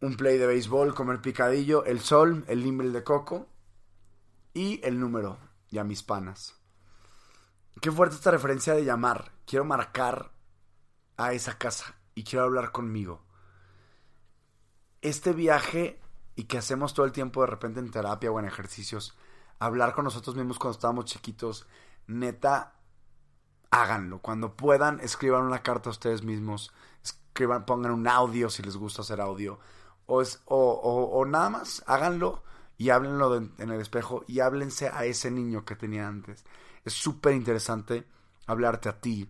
[0.00, 3.48] Un play de béisbol, comer picadillo, el sol, el limbre de coco
[4.54, 6.61] y el número, y a mis panas.
[7.80, 9.32] Qué fuerte esta referencia de llamar.
[9.46, 10.32] Quiero marcar
[11.16, 13.24] a esa casa y quiero hablar conmigo.
[15.00, 16.00] Este viaje
[16.36, 19.16] y que hacemos todo el tiempo de repente en terapia o en ejercicios,
[19.58, 21.66] hablar con nosotros mismos cuando estábamos chiquitos,
[22.06, 22.76] neta,
[23.70, 24.20] háganlo.
[24.20, 29.02] Cuando puedan, escriban una carta a ustedes mismos, escriban, pongan un audio si les gusta
[29.02, 29.58] hacer audio,
[30.06, 32.42] o, nada más, háganlo
[32.76, 36.44] y háblenlo en el espejo y háblense a ese niño que tenía antes.
[36.84, 38.06] Es súper interesante
[38.46, 39.28] hablarte a ti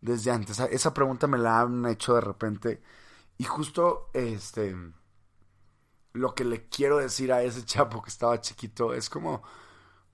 [0.00, 0.58] desde antes.
[0.60, 2.82] Esa pregunta me la han hecho de repente
[3.38, 4.74] y justo este
[6.16, 9.42] lo que le quiero decir a ese chapo que estaba chiquito es como,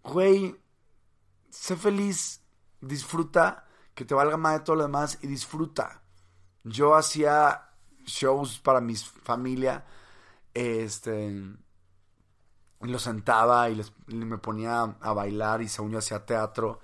[0.02, 0.56] güey,
[1.48, 2.42] sé feliz,
[2.80, 6.02] disfruta, que te valga más de todo lo demás y disfruta.
[6.64, 7.70] Yo hacía
[8.04, 9.84] shows para mi familia,
[10.54, 11.56] este,
[12.90, 16.80] lo sentaba y me ponía a bailar y según yo hacía teatro.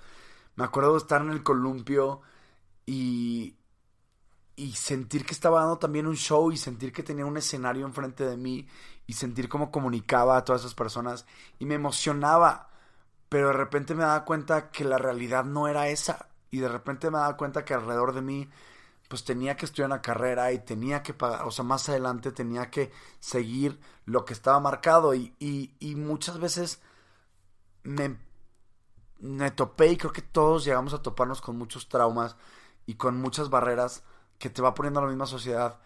[0.55, 2.21] Me acuerdo de estar en el columpio
[2.85, 3.55] y,
[4.55, 8.25] y sentir que estaba dando también un show y sentir que tenía un escenario enfrente
[8.25, 8.67] de mí
[9.07, 11.25] y sentir cómo comunicaba a todas esas personas
[11.59, 12.69] y me emocionaba,
[13.29, 17.09] pero de repente me daba cuenta que la realidad no era esa y de repente
[17.09, 18.49] me daba cuenta que alrededor de mí
[19.09, 22.69] pues tenía que estudiar una carrera y tenía que pagar, o sea, más adelante tenía
[22.69, 26.79] que seguir lo que estaba marcado y, y, muchas veces
[27.83, 28.17] me,
[29.19, 32.37] me topé y creo que todos llegamos a toparnos con muchos traumas
[32.85, 34.03] y con muchas barreras
[34.37, 35.79] que te va poniendo la misma sociedad.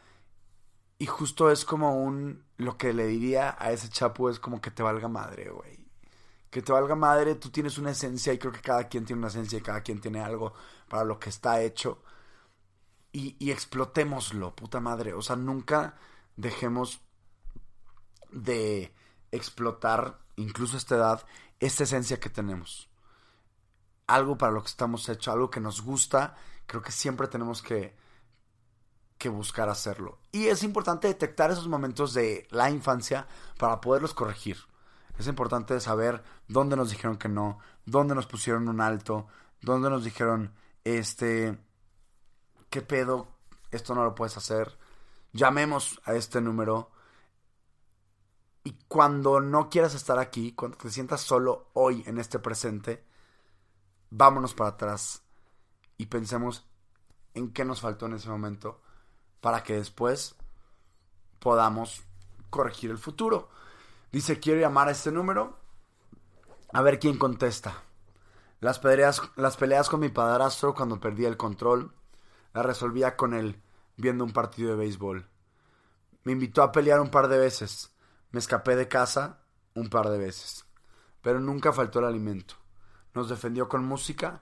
[0.99, 2.45] Y justo es como un.
[2.57, 5.87] Lo que le diría a ese chapo es como que te valga madre, güey.
[6.49, 9.29] Que te valga madre, tú tienes una esencia y creo que cada quien tiene una
[9.29, 10.53] esencia y cada quien tiene algo
[10.87, 12.03] para lo que está hecho.
[13.13, 15.13] Y, y explotémoslo, puta madre.
[15.13, 15.95] O sea, nunca
[16.35, 16.99] dejemos
[18.31, 18.93] de
[19.31, 21.25] explotar, incluso a esta edad,
[21.61, 22.89] esta esencia que tenemos.
[24.07, 26.35] Algo para lo que estamos hechos, algo que nos gusta.
[26.65, 27.95] Creo que siempre tenemos que
[29.23, 30.19] que buscar hacerlo.
[30.33, 33.25] Y es importante detectar esos momentos de la infancia
[33.57, 34.57] para poderlos corregir.
[35.17, 39.27] Es importante saber dónde nos dijeron que no, dónde nos pusieron un alto,
[39.61, 41.57] dónde nos dijeron, este,
[42.73, 43.27] ¿qué pedo?
[43.69, 44.79] Esto no lo puedes hacer.
[45.31, 46.89] Llamemos a este número.
[48.63, 53.05] Y cuando no quieras estar aquí, cuando te sientas solo hoy en este presente,
[54.09, 55.21] vámonos para atrás
[55.99, 56.65] y pensemos
[57.35, 58.81] en qué nos faltó en ese momento
[59.39, 60.33] para que después
[61.37, 62.01] podamos
[62.49, 63.49] corregir el futuro.
[64.11, 65.59] Dice, quiero llamar a este número.
[66.71, 67.83] A ver quién contesta.
[68.61, 71.93] Las peleas, las peleas con mi padrastro cuando perdía el control,
[72.53, 73.61] las resolvía con él
[73.97, 75.27] viendo un partido de béisbol.
[76.23, 77.93] Me invitó a pelear un par de veces.
[78.31, 79.39] Me escapé de casa
[79.75, 80.65] un par de veces.
[81.21, 82.55] Pero nunca faltó el alimento.
[83.13, 84.41] Nos defendió con música,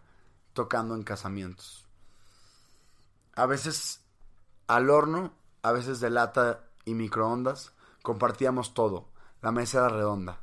[0.54, 1.88] tocando en casamientos.
[3.36, 4.02] A veces
[4.68, 9.10] al horno, a veces de lata y microondas, compartíamos todo.
[9.42, 10.40] La mesa era redonda.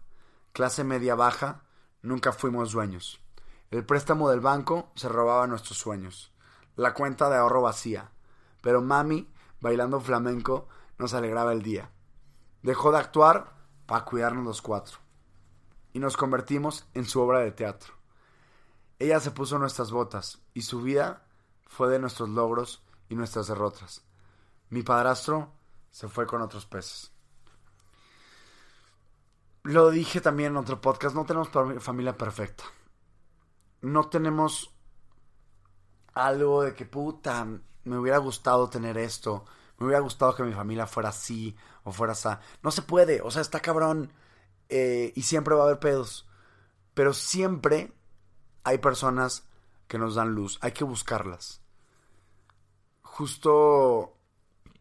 [0.53, 1.63] Clase media baja,
[2.03, 3.21] nunca fuimos dueños.
[3.71, 6.33] El préstamo del banco se robaba nuestros sueños.
[6.79, 8.13] La cuenta de ahorro vacía.
[8.63, 9.29] Pero mami,
[9.61, 11.91] bailando flamenco, nos alegraba el día.
[12.63, 13.53] Dejó de actuar
[13.85, 14.99] para cuidarnos los cuatro.
[15.93, 17.95] Y nos convertimos en su obra de teatro.
[19.01, 21.27] Ella se puso nuestras botas y su vida
[21.67, 24.05] fue de nuestros logros y nuestras derrotas.
[24.71, 25.51] Mi padrastro
[25.91, 27.11] se fue con otros peces.
[29.65, 31.49] Lo dije también en otro podcast, no tenemos
[31.83, 32.63] familia perfecta.
[33.81, 34.78] No tenemos
[36.19, 37.47] algo de que puta,
[37.85, 39.45] me hubiera gustado tener esto,
[39.79, 42.29] me hubiera gustado que mi familia fuera así o fuera así.
[42.63, 44.13] No se puede, o sea, está cabrón
[44.69, 46.29] eh, y siempre va a haber pedos.
[46.95, 47.93] Pero siempre
[48.65, 49.45] hay personas
[49.87, 51.61] que nos dan luz, hay que buscarlas.
[53.03, 54.17] Justo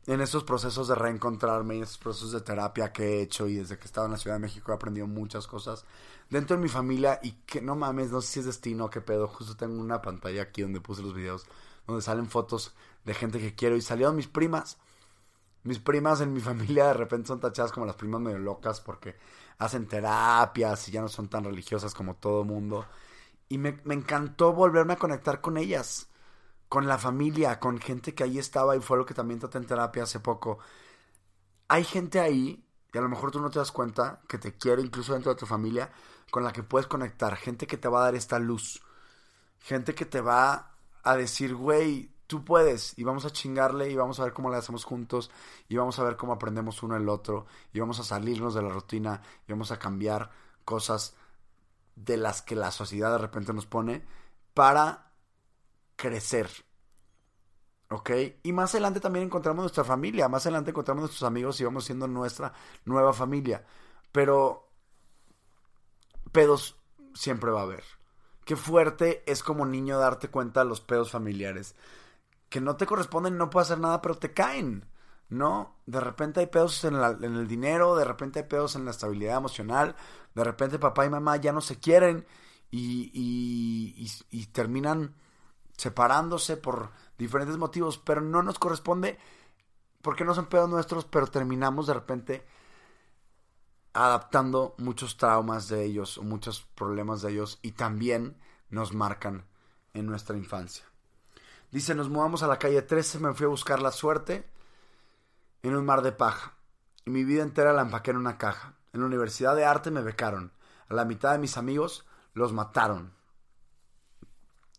[0.08, 3.78] en estos procesos de reencontrarme, en estos procesos de terapia que he hecho y desde
[3.78, 5.86] que he estado en la Ciudad de México he aprendido muchas cosas
[6.30, 9.28] dentro de mi familia y que no mames, no sé si es destino qué pedo.
[9.28, 11.46] Justo tengo una pantalla aquí donde puse los videos
[11.86, 12.74] donde salen fotos
[13.06, 14.78] de gente que quiero y salieron mis primas.
[15.64, 19.16] Mis primas en mi familia de repente son tachadas como las primas medio locas porque
[19.58, 22.86] hacen terapias y ya no son tan religiosas como todo mundo.
[23.50, 26.10] Y me, me encantó volverme a conectar con ellas
[26.70, 29.66] con la familia, con gente que ahí estaba y fue lo que también traté en
[29.66, 30.60] terapia hace poco.
[31.70, 32.64] Hay gente ahí,
[32.94, 35.40] y a lo mejor tú no te das cuenta, que te quiere incluso dentro de
[35.40, 35.92] tu familia,
[36.32, 38.82] con la que puedes conectar, gente que te va a dar esta luz,
[39.60, 44.20] gente que te va a decir, güey, tú puedes, y vamos a chingarle, y vamos
[44.20, 45.32] a ver cómo le hacemos juntos,
[45.70, 48.70] y vamos a ver cómo aprendemos uno el otro, y vamos a salirnos de la
[48.70, 50.30] rutina, y vamos a cambiar
[50.66, 51.16] cosas
[51.96, 54.06] de las que la sociedad de repente nos pone
[54.54, 55.12] para
[55.96, 56.50] crecer.
[57.90, 58.12] ¿Ok?
[58.44, 62.08] Y más adelante también encontramos nuestra familia, más adelante encontramos nuestros amigos y vamos siendo
[62.08, 62.52] nuestra
[62.84, 63.66] nueva familia.
[64.12, 64.67] Pero
[66.38, 66.76] pedos
[67.16, 67.84] siempre va a haber.
[68.46, 71.74] Qué fuerte es como niño darte cuenta de los pedos familiares.
[72.48, 74.86] Que no te corresponden, no puedes hacer nada, pero te caen.
[75.30, 75.78] ¿No?
[75.88, 79.38] De repente hay pedos en, en, el dinero, de repente hay pedos en la estabilidad
[79.38, 79.96] emocional,
[80.36, 82.28] de repente papá y mamá ya no se quieren
[82.70, 85.16] y, y, y terminan
[85.76, 89.18] separándose por diferentes motivos, pero no nos corresponde
[90.04, 92.46] porque no son pedos nuestros, pero terminamos de repente
[94.06, 98.38] adaptando muchos traumas de ellos muchos problemas de ellos y también
[98.70, 99.46] nos marcan
[99.94, 100.86] en nuestra infancia.
[101.72, 104.50] Dice, nos mudamos a la calle 13, me fui a buscar la suerte
[105.64, 106.54] en un mar de paja.
[107.06, 108.76] Y mi vida entera la empaqué en una caja.
[108.94, 110.54] En la Universidad de Arte me becaron.
[110.90, 113.18] A la mitad de mis amigos los mataron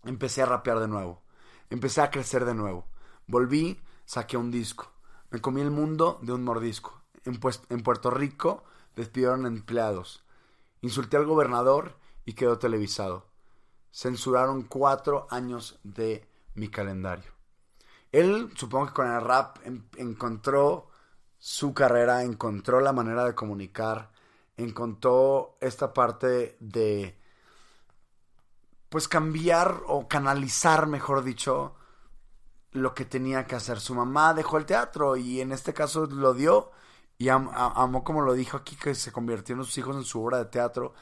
[0.05, 1.23] empecé a rapear de nuevo.
[1.71, 2.87] Empecé a crecer de nuevo.
[3.27, 4.91] Volví, saqué un disco.
[5.31, 7.03] Me comí el mundo de un mordisco.
[7.25, 8.65] En, en Puerto Rico
[8.99, 10.25] despidieron empleados.
[10.81, 13.27] Insulté al gobernador y quedó televisado.
[13.93, 17.31] Censuraron cuatro años de mi calendario.
[18.11, 19.59] Él, supongo que con el rap,
[19.97, 20.91] encontró
[21.39, 24.11] su carrera, encontró la manera de comunicar,
[24.57, 27.17] encontró esta parte de
[28.89, 31.77] pues cambiar o canalizar, mejor dicho,
[32.73, 33.79] lo que tenía que hacer.
[33.79, 36.73] Su mamá dejó el teatro y en este caso lo dio
[37.19, 40.39] y amó como lo dijo aquí que se convirtió en sus hijos en su obra
[40.39, 40.95] de teatro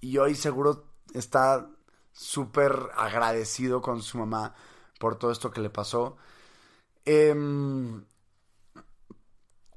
[0.00, 1.68] y hoy seguro está
[2.12, 4.54] súper agradecido con su mamá
[4.98, 6.16] por todo esto que le pasó.
[7.04, 8.04] Em,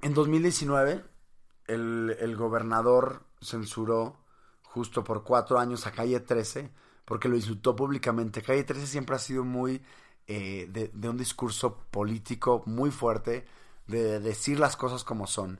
[0.01, 1.03] en 2019
[1.67, 4.17] el, el gobernador censuró
[4.63, 6.71] justo por cuatro años a calle 13
[7.09, 8.43] porque lo insultó públicamente.
[8.43, 9.81] Calle 13 siempre ha sido muy
[10.27, 13.47] eh, de, un discurso político muy fuerte,
[13.87, 15.59] de decir las cosas como son.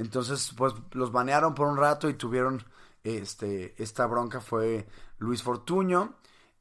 [0.00, 2.64] Entonces, pues los banearon por un rato y tuvieron
[3.04, 4.86] este, esta bronca fue
[5.18, 6.14] Luis Fortuño.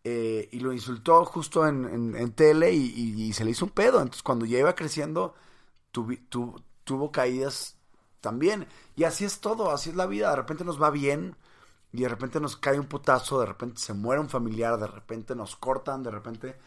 [0.03, 3.99] Eh, y lo insultó justo en, tele y, se le hizo un pedo.
[3.99, 5.35] Entonces, cuando ya iba creciendo,
[5.91, 7.77] tuvo caídas
[8.21, 8.67] también.
[8.95, 10.29] Y así es todo, así es la vida.
[10.29, 11.35] De repente nos va bien,
[11.91, 15.35] y de repente nos cae un putazo, de repente se muere un familiar, de repente
[15.35, 16.57] nos cortan, de repente...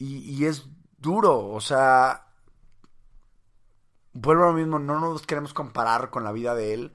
[0.00, 0.66] Y, es
[0.98, 2.27] duro, o sea...
[4.20, 6.92] Vuelvo a lo mismo, no nos queremos comparar con la vida de él,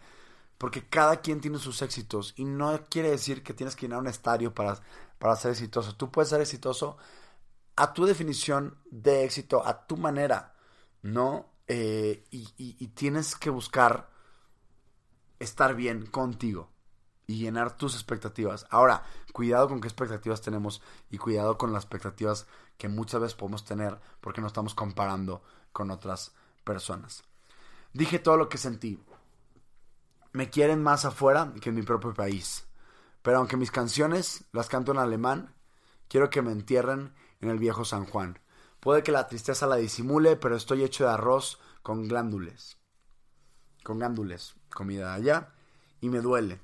[0.58, 4.08] porque cada quien tiene sus éxitos y no quiere decir que tienes que a un
[4.08, 4.82] estadio para,
[5.20, 5.96] para ser exitoso.
[5.96, 6.97] Tú puedes ser exitoso
[7.78, 10.56] a tu definición de éxito, a tu manera,
[11.02, 11.45] ¿no?
[11.68, 14.10] Eh, y tienes que buscar
[15.39, 16.72] estar bien contigo
[17.26, 18.68] y llenar tus expectativas.
[18.70, 22.47] Ahora, cuidado con qué expectativas tenemos y cuidado con las expectativas
[22.78, 25.41] que muchas veces podemos tener porque nos estamos comparando
[25.72, 26.34] con otras
[26.64, 27.24] personas.
[27.93, 29.03] Dije todo lo que sentí.
[30.32, 32.68] Me quieren más afuera que en mi propio país.
[33.22, 35.53] Pero aunque mis canciones las canto en alemán,
[36.07, 38.39] quiero que me entierren en el viejo San Juan.
[38.80, 42.78] Puede que la tristeza la disimule, pero estoy hecho de arroz con glándules.
[43.84, 45.53] Con glándules, comida allá,
[46.01, 46.59] y me duele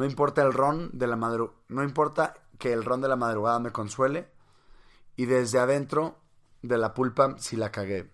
[0.00, 1.58] no importa el ron de la madrugada.
[1.68, 4.30] No importa que el ron de la madrugada me consuele.
[5.14, 6.16] Y desde adentro
[6.62, 8.10] de la pulpa, si la cagué.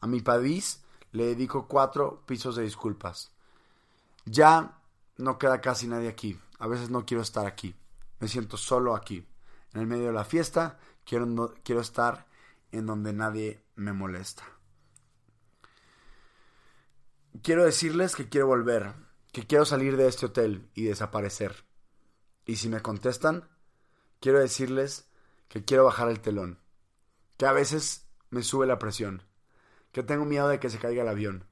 [0.00, 3.32] A mi país le dedico cuatro pisos de disculpas.
[4.24, 4.80] Ya
[5.16, 6.38] no queda casi nadie aquí.
[6.58, 7.74] A veces no quiero estar aquí.
[8.20, 9.26] Me siento solo aquí.
[9.72, 12.26] En el medio de la fiesta, quiero, quiero estar
[12.72, 14.44] en donde nadie me molesta.
[17.42, 18.94] Quiero decirles que quiero volver,
[19.32, 21.64] que quiero salir de este hotel y desaparecer.
[22.46, 23.48] Y si me contestan,
[24.20, 25.08] quiero decirles
[25.48, 26.58] que quiero bajar el telón,
[27.36, 29.22] que a veces me sube la presión,
[29.96, 31.46] que tengo miedo de que se caiga el avión,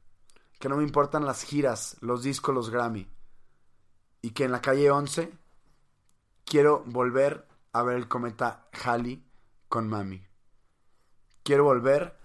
[0.59, 3.09] que no me importan las giras, los discos, los Grammy,
[4.21, 5.33] y que en la calle 11
[6.45, 9.27] quiero volver a ver el cometa Halley
[9.71, 10.23] con mami.
[11.43, 12.19] Quiero volver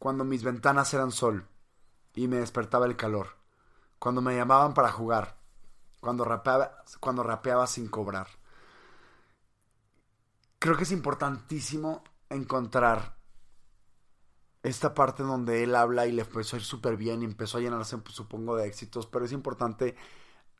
[0.00, 1.46] cuando mis ventanas eran sol
[2.16, 3.36] y me despertaba el calor,
[4.00, 5.36] cuando me llamaban para jugar,
[6.00, 8.26] cuando rapeaba, cuando rapeaba sin cobrar.
[10.58, 13.19] Creo que es importantísimo encontrar
[14.62, 17.60] esta parte donde él habla y le empezó a ir súper bien y empezó a
[17.60, 19.96] llenarse, supongo, de éxitos, pero es importante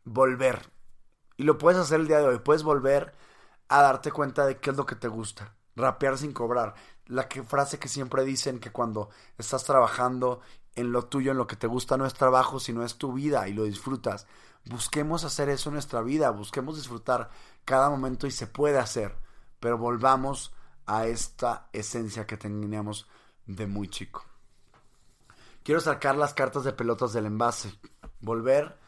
[0.05, 0.71] volver.
[1.37, 3.15] Y lo puedes hacer el día de hoy, puedes volver
[3.69, 5.55] a darte cuenta de qué es lo que te gusta.
[5.77, 6.75] Rapear sin cobrar.
[7.07, 10.41] La frase que siempre dicen que cuando estás trabajando
[10.75, 13.49] en lo tuyo, en lo que te gusta, no es trabajo, sino es tu vida
[13.49, 14.27] y lo disfrutas.
[14.67, 17.31] Busquemos hacer eso en nuestra vida, busquemos disfrutar
[17.65, 19.17] cada momento y se puede hacer,
[19.59, 20.53] pero volvamos
[20.87, 23.09] a esta esencia que teníamos
[23.57, 24.25] de muy chico.
[25.63, 27.75] Quiero sacar las cartas de pelotas del envase,
[28.21, 28.79] volver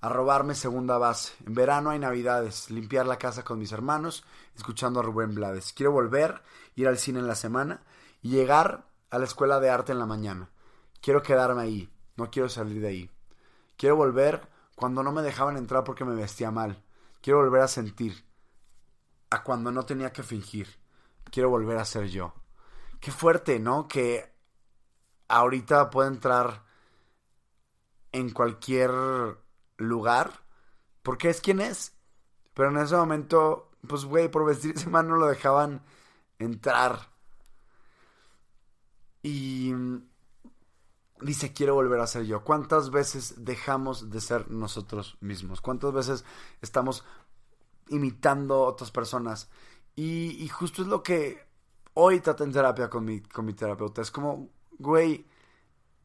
[0.00, 1.32] a robarme segunda base.
[1.46, 4.24] En verano hay navidades, limpiar la casa con mis hermanos,
[4.56, 5.72] escuchando a Rubén Blades.
[5.72, 6.42] Quiero volver,
[6.74, 7.82] ir al cine en la semana
[8.20, 10.50] y llegar a la escuela de arte en la mañana.
[11.00, 13.10] Quiero quedarme ahí, no quiero salir de ahí.
[13.76, 16.82] Quiero volver cuando no me dejaban entrar porque me vestía mal.
[17.20, 18.24] Quiero volver a sentir,
[19.30, 20.68] a cuando no tenía que fingir.
[21.30, 22.34] Quiero volver a ser yo.
[23.02, 23.88] Qué fuerte, ¿no?
[23.88, 24.32] Que
[25.26, 26.64] ahorita puedo entrar
[28.12, 28.92] en cualquier
[29.76, 30.30] lugar
[31.02, 31.96] porque es quien es.
[32.54, 35.82] Pero en ese momento, pues, güey, por vestirse mal no lo dejaban
[36.38, 37.10] entrar.
[39.20, 39.74] Y
[41.20, 42.44] dice, quiero volver a ser yo.
[42.44, 45.60] ¿Cuántas veces dejamos de ser nosotros mismos?
[45.60, 46.24] ¿Cuántas veces
[46.60, 47.04] estamos
[47.88, 49.50] imitando a otras personas?
[49.96, 51.50] Y, justo es lo que
[51.94, 54.02] hoy trato en terapia con mi, con mi terapeuta.
[54.02, 55.26] Es como, güey,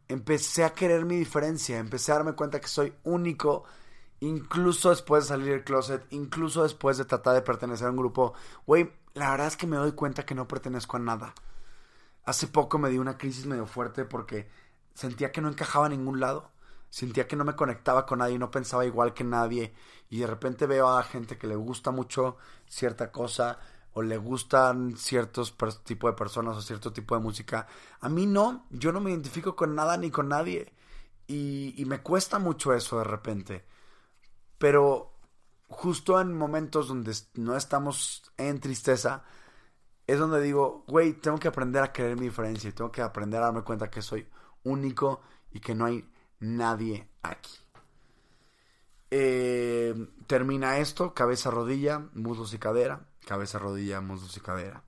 [0.07, 3.63] empecé a querer mi diferencia, empecé a darme cuenta que soy único,
[4.19, 8.33] incluso después de salir del closet, incluso después de tratar de pertenecer a un grupo.
[8.65, 11.33] Güey, la verdad es que me doy cuenta que no pertenezco a nada.
[12.23, 14.49] Hace poco me di una crisis medio fuerte porque
[14.93, 16.51] sentía que no encajaba a ningún lado.
[16.89, 19.73] Sentía que no me conectaba con nadie, no pensaba igual que nadie.
[20.09, 23.59] Y de repente veo a gente que le gusta mucho cierta cosa
[23.97, 27.65] o le gustan ciertos tipos de personas o cierto tipo de música.
[27.99, 30.71] A mí no, yo no me identifico con nada ni con nadie.
[31.25, 33.65] Y, me cuesta mucho eso de repente.
[34.59, 35.13] Pero
[35.67, 39.23] justo en momentos donde no estamos en tristeza,
[40.05, 43.41] es donde digo, güey, tengo que aprender a querer mi diferencia y tengo que aprender
[43.41, 44.27] a darme cuenta que soy
[44.63, 46.07] único y que no hay
[46.39, 47.57] nadie aquí.
[49.09, 49.95] Eh,
[50.27, 54.83] termina esto, cabeza, rodilla, muslos y cadera cabeza, rodilla, muslos y cadera.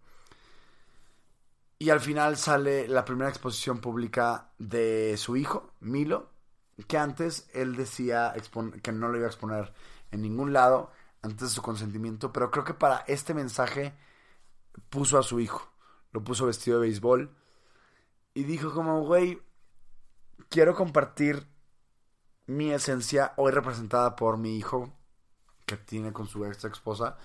[1.77, 6.29] Y al final sale la primera exposición pública de su hijo, Milo,
[6.87, 8.33] que antes él decía
[8.81, 9.73] que no lo iba a exponer
[10.11, 13.93] en ningún lado antes de su consentimiento, pero creo que para este mensaje
[14.89, 15.69] puso a su hijo,
[16.11, 17.35] lo puso vestido de béisbol
[18.33, 19.41] y dijo como, güey,
[20.49, 21.47] quiero compartir
[22.45, 24.93] mi esencia hoy representada por mi hijo
[25.65, 27.17] que tiene con su ex esposa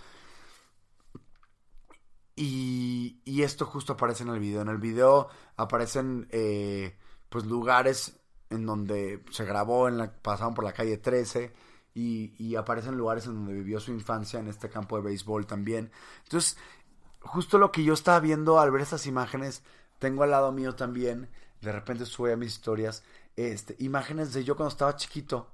[2.36, 4.62] y, esto justo aparece en el video.
[4.62, 6.96] En el video aparecen eh,
[7.28, 8.18] pues lugares
[8.50, 11.52] en donde se grabó, en la, pasaban por la calle 13
[11.94, 15.90] y, y, aparecen lugares en donde vivió su infancia, en este campo de béisbol también.
[16.24, 16.56] Entonces,
[17.20, 19.62] justo lo que yo estaba viendo al ver estas imágenes,
[19.98, 21.28] tengo al lado mío también,
[21.60, 23.02] de repente sube a mis historias,
[23.36, 25.50] este, imágenes de yo cuando estaba chiquito.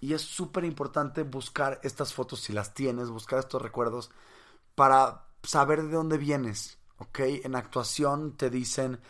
[0.00, 4.10] Y es súper importante buscar estas fotos, si las tienes, buscar estos recuerdos
[4.76, 7.20] para saber de dónde vienes, ¿ok?
[7.44, 9.00] En actuación te dicen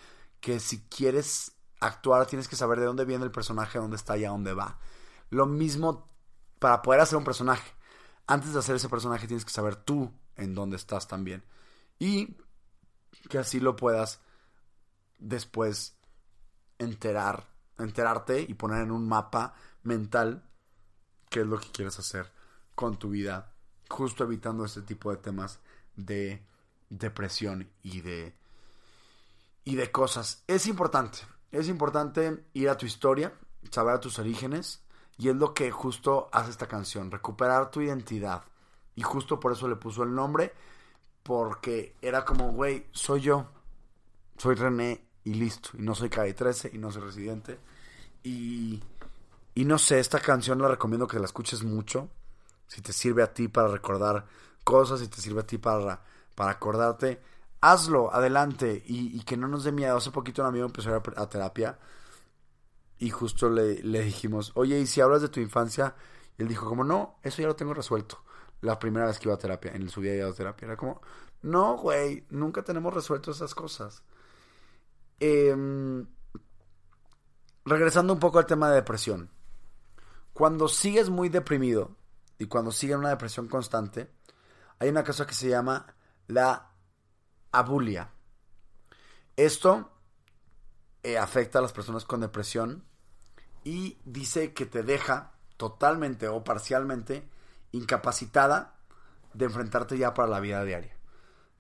[0.41, 4.25] que si quieres actuar tienes que saber de dónde viene el personaje, dónde está y
[4.25, 4.79] a dónde va.
[5.31, 6.09] Lo mismo
[6.59, 7.73] para poder hacer un personaje.
[8.27, 11.45] Antes de hacer ese personaje tienes que saber tú en dónde estás también.
[11.99, 12.37] Y
[13.29, 14.21] que así lo puedas
[15.19, 15.97] después
[16.79, 17.49] enterar,
[17.79, 20.45] enterarte y poner en un mapa mental
[21.29, 22.31] qué es lo que quieres hacer
[22.75, 23.55] con tu vida,
[23.89, 25.61] justo evitando este tipo de temas
[25.99, 26.43] de
[26.89, 28.35] depresión y de,
[29.65, 30.43] y de cosas.
[30.47, 31.19] Es importante,
[31.53, 33.35] es importante ir a tu historia,
[33.71, 34.83] saber a tus orígenes,
[35.19, 38.45] y es lo que justo hace esta canción, recuperar tu identidad.
[38.95, 40.55] Y justo por eso le puso el nombre,
[41.23, 43.49] porque era como, güey, soy yo,
[44.37, 45.71] soy René y listo.
[45.75, 47.59] Y no soy Calle 13 y no soy residente.
[48.23, 48.81] Y,
[49.55, 52.09] y no sé, esta canción la recomiendo que la escuches mucho.
[52.69, 54.27] Si te sirve a ti para recordar
[54.69, 56.03] cosas, si te sirve a ti para,
[56.35, 57.23] para acordarte,
[57.63, 58.83] hazlo, adelante.
[58.85, 59.97] Y, que no nos dé miedo.
[59.97, 61.79] Hace poquito un amigo empezó a a, terapia.
[62.99, 65.95] Y justo le, le dijimos, oye, ¿y si hablas de tu infancia?
[66.37, 68.23] Y él dijo, como no, eso ya lo tengo resuelto
[68.61, 70.67] la primera vez que iba a terapia, en su vida de terapia.
[70.67, 71.01] Era como,
[71.41, 74.03] no, güey, nunca tenemos resuelto esas cosas.
[75.19, 76.07] Em,
[77.65, 79.31] regresando un poco al tema de depresión.
[80.35, 81.97] Cuando sigues muy deprimido
[82.39, 84.18] y cuando sigues una depresión constante,
[84.79, 85.87] hay una cosa que se llama
[86.27, 86.71] la
[87.53, 88.11] abulia.
[89.37, 89.91] Esto
[91.03, 92.85] eh, afecta a las personas con depresión
[93.65, 97.29] y dice que te deja totalmente o parcialmente
[97.73, 98.75] incapacitada
[99.35, 100.97] de enfrentarte ya para la vida diaria.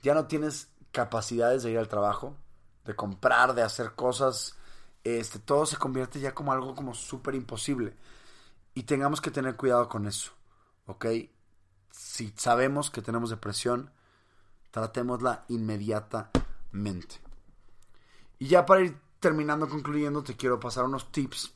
[0.02, 2.36] Ya no tienes capacidades de ir al trabajo,
[2.84, 4.56] de comprar, de hacer cosas.
[5.04, 7.96] Este, todo se convierte ya como algo como súper imposible.
[8.74, 10.32] Y tengamos que tener cuidado con eso.
[10.86, 11.06] ¿Ok?
[11.98, 13.90] Si sabemos que tenemos depresión,
[14.70, 17.16] tratémosla inmediatamente.
[18.38, 21.52] Y ya para ir terminando, concluyendo, te quiero pasar unos tips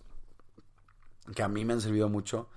[1.32, 2.49] que a mí me han servido mucho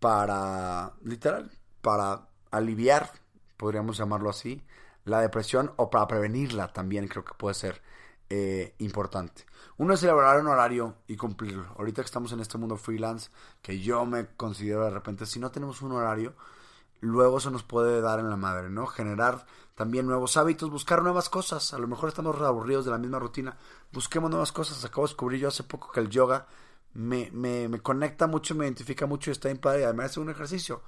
[0.00, 3.12] para, literal, para aliviar,
[3.56, 4.60] podríamos llamarlo así,
[5.04, 7.80] la depresión o para prevenirla también creo que puede ser
[8.28, 9.46] eh, importante.
[9.76, 11.68] Uno es elaborar un horario y cumplirlo.
[11.78, 13.30] Ahorita que estamos en este mundo freelance,
[13.62, 16.34] que yo me considero de repente, si no tenemos un horario,
[17.00, 18.86] luego se nos puede dar en la madre, ¿no?
[18.86, 21.72] Generar también nuevos hábitos, buscar nuevas cosas.
[21.72, 23.56] A lo mejor estamos aburridos de la misma rutina.
[23.92, 24.84] Busquemos nuevas cosas.
[24.84, 26.46] Acabo de descubrir yo hace poco que el yoga
[26.92, 29.84] me, me, me conecta mucho, me identifica mucho y está en padre.
[29.84, 30.82] Además es un ejercicio.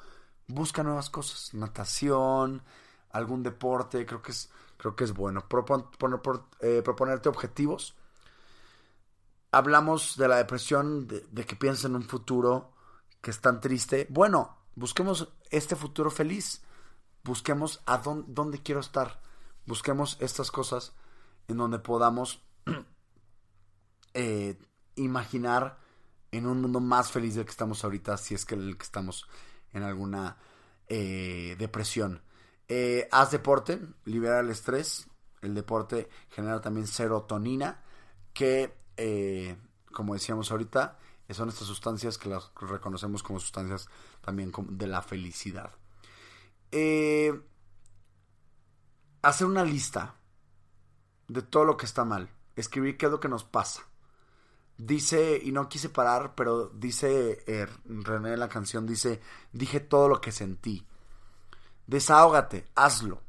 [0.47, 2.63] Busca nuevas cosas, natación,
[3.13, 5.47] algún deporte, creo que es, creo que es bueno.
[6.61, 7.95] Eh, proponerte objetivos.
[9.53, 12.73] Hablamos de la depresión, de, que piensas en un futuro
[13.21, 14.07] que es tan triste.
[14.11, 16.63] Bueno, busquemos este futuro feliz.
[17.25, 19.21] Busquemos a dónde, quiero estar.
[19.67, 20.93] Busquemos estas cosas
[21.49, 22.43] en donde podamos
[24.15, 24.59] eh,
[24.97, 25.79] imaginar
[26.33, 29.29] en un mundo más feliz del que estamos ahorita, si es que el que estamos
[29.73, 30.39] en alguna
[30.89, 32.23] eh, depresión.
[32.69, 35.07] Eh, haz deporte, libera el estrés.
[35.43, 37.83] El deporte genera también serotonina,
[38.33, 38.73] que,
[39.93, 40.99] como decíamos ahorita,
[41.35, 43.89] son estas sustancias que las reconocemos como sustancias
[44.21, 45.73] también de la felicidad.
[49.23, 50.15] hacer una lista
[51.29, 52.31] de todo lo que está mal.
[52.57, 53.83] Escribir qué es lo que nos pasa
[54.79, 59.21] Dice, y no quise parar, pero dice eh, René en la canción, dice,
[59.53, 60.87] dije todo lo que sentí.
[61.87, 63.23] Desahógate, hazlo.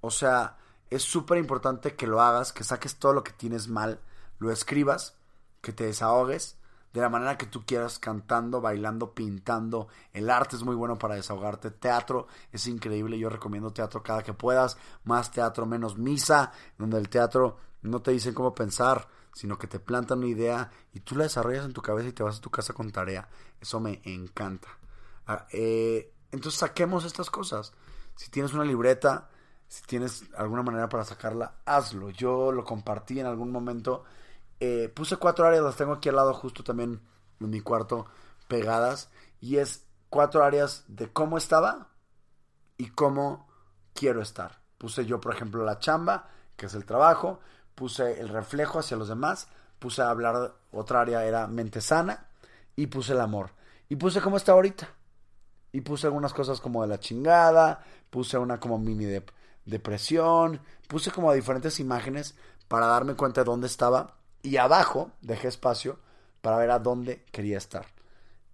[0.00, 0.58] O sea,
[0.90, 4.00] es súper importante que lo hagas, que saques todo lo que tienes mal,
[4.38, 5.16] lo escribas,
[5.62, 6.57] que te desahogues
[6.98, 9.88] de la manera que tú quieras, cantando, bailando, pintando.
[10.12, 11.70] El arte es muy bueno para desahogarte.
[11.70, 13.18] Teatro es increíble.
[13.18, 14.76] Yo recomiendo teatro cada que puedas.
[15.04, 19.78] Más teatro, menos misa, donde el teatro no te dicen cómo pensar sino que te
[19.78, 22.50] plantan una idea y tú la desarrollas en tu cabeza y te vas a tu
[22.50, 23.28] casa con tarea.
[23.60, 24.66] Eso me encanta.
[25.28, 27.72] Ah, eh, entonces saquemos estas cosas.
[28.16, 29.30] Si tienes una libreta,
[29.68, 32.10] si tienes alguna manera para sacarla, hazlo.
[32.10, 34.02] Yo lo compartí en algún momento.
[34.60, 37.00] Eh, puse cuatro áreas, las tengo aquí al lado justo también
[37.40, 38.06] en mi cuarto
[38.48, 39.10] pegadas.
[39.40, 41.88] Y es cuatro áreas de cómo estaba
[42.76, 43.48] y cómo
[43.94, 44.60] quiero estar.
[44.78, 47.40] Puse yo, por ejemplo, la chamba, que es el trabajo
[47.78, 49.46] puse el reflejo hacia los demás,
[49.78, 52.26] puse a hablar, otra área era mente sana,
[52.74, 53.52] y puse el amor.
[53.88, 54.88] Y puse cómo está ahorita.
[55.70, 59.24] Y puse algunas cosas como de la chingada, puse una como mini de,
[59.64, 62.34] depresión, puse como diferentes imágenes
[62.66, 64.16] para darme cuenta de dónde estaba.
[64.42, 65.98] Y abajo dejé espacio
[66.40, 67.86] para ver a dónde quería estar.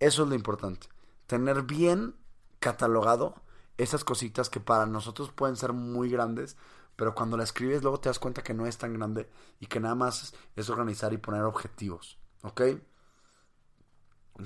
[0.01, 0.89] Eso es lo importante.
[1.27, 2.17] Tener bien
[2.59, 3.35] catalogado
[3.77, 6.57] esas cositas que para nosotros pueden ser muy grandes,
[6.97, 9.29] pero cuando la escribes luego te das cuenta que no es tan grande
[9.61, 12.63] y que nada más es organizar y poner objetivos, ¿ok?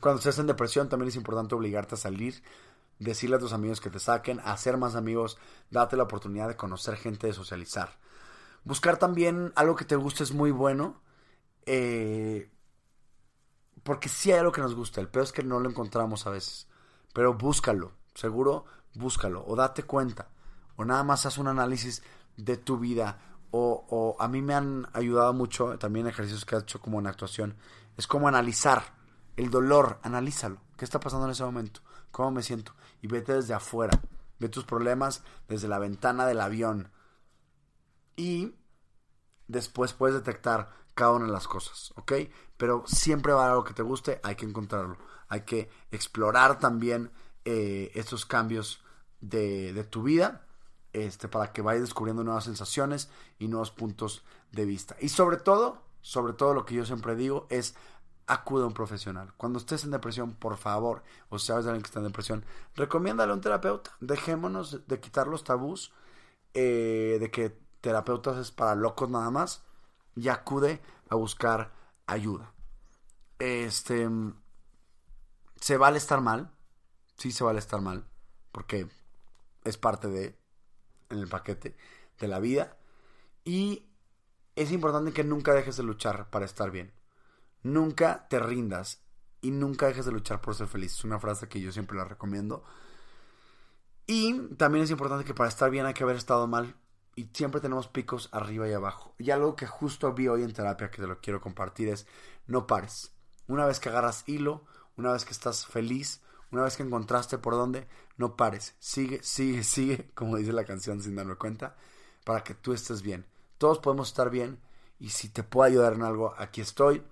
[0.01, 2.43] Cuando estés en depresión también es importante obligarte a salir,
[2.99, 5.39] decirle a tus amigos que te saquen, hacer más amigos,
[5.71, 7.99] date la oportunidad de conocer gente, de socializar.
[8.65, 11.01] Buscar también algo que te guste es muy bueno,
[11.69, 12.51] eh,
[13.83, 16.31] porque si hay algo que nos gusta, el peor es que no lo encontramos a
[16.31, 16.67] veces,
[17.13, 18.65] pero búscalo, seguro
[18.95, 20.29] búscalo o date cuenta
[20.77, 22.03] o nada más haz un análisis
[22.37, 23.19] de tu vida
[23.51, 27.07] o, o a mí me han ayudado mucho también ejercicios que he hecho como en
[27.07, 27.57] actuación.
[27.97, 28.83] Es como analizar
[29.37, 30.61] el dolor, analízalo.
[30.77, 31.81] ¿Qué está pasando en ese momento?
[32.11, 32.75] ¿Cómo me siento?
[33.03, 33.99] Y vete desde afuera.
[34.39, 36.91] Ve tus problemas desde la ventana del avión.
[38.17, 38.55] Y
[39.49, 42.13] después puedes detectar cada una de las cosas, ¿ok?
[42.57, 44.99] Pero siempre va a algo que te guste, hay que encontrarlo.
[45.29, 47.13] Hay que explorar también
[47.45, 48.83] eh, estos cambios
[49.21, 50.45] de, de tu vida
[50.93, 54.97] este, para que vayas descubriendo nuevas sensaciones y nuevos puntos de vista.
[55.01, 57.77] Y sobre todo, sobre todo lo que yo siempre digo es
[58.27, 59.33] acude a un profesional.
[59.37, 62.45] Cuando estés en depresión, por favor, o sabes de alguien que está en depresión,
[62.75, 63.93] recomiéndale a un terapeuta.
[64.01, 65.93] Dejémonos de quitar los tabús
[66.55, 69.63] eh, de que terapeutas es para locos nada más
[70.19, 71.73] y acude a buscar
[72.07, 72.53] ayuda.
[73.39, 74.09] Este
[75.61, 76.51] se vale estar mal,
[77.17, 78.09] sí se vale estar mal,
[78.53, 78.89] porque
[79.65, 80.39] es parte de
[81.11, 81.77] en el paquete
[82.19, 82.77] de la vida.
[83.45, 83.87] Y
[84.57, 86.93] es importante que nunca dejes de luchar para estar bien.
[87.63, 89.03] Nunca te rindas
[89.41, 90.93] y nunca dejes de luchar por ser feliz.
[90.93, 92.65] Es una frase que yo siempre la recomiendo.
[94.07, 96.77] Y también es importante que para estar bien hay que haber estado mal.
[97.19, 99.13] Y siempre tenemos picos arriba y abajo.
[99.19, 102.07] Y algo que justo vi hoy en terapia que te lo quiero compartir es
[102.47, 103.11] no pares.
[103.49, 104.65] Una vez que agarras hilo,
[104.97, 107.89] una vez que estás feliz, una vez que encontraste por dónde,
[108.19, 108.77] no pares.
[108.79, 111.75] Sigue, sigue, sigue, como dice la canción sin darme cuenta,
[112.23, 113.27] para que tú estés bien.
[113.59, 114.61] Todos podemos estar bien
[115.01, 117.03] y si te puedo ayudar en algo, aquí estoy.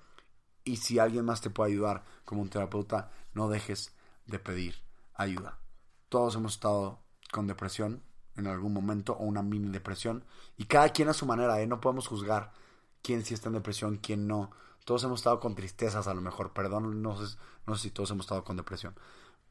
[0.62, 3.92] Y si alguien más te puede ayudar como un terapeuta, no dejes
[4.26, 4.76] de pedir
[5.14, 5.58] ayuda.
[6.08, 7.00] Todos hemos estado
[7.32, 8.05] con depresión
[8.36, 10.24] en algún momento o una mini depresión
[10.56, 11.66] y cada quien a su manera, ¿eh?
[11.66, 12.52] no podemos juzgar
[13.02, 14.50] quién sí está en depresión, quién no.
[14.84, 18.10] Todos hemos estado con tristezas a lo mejor, perdón, no sé, no sé si todos
[18.10, 18.94] hemos estado con depresión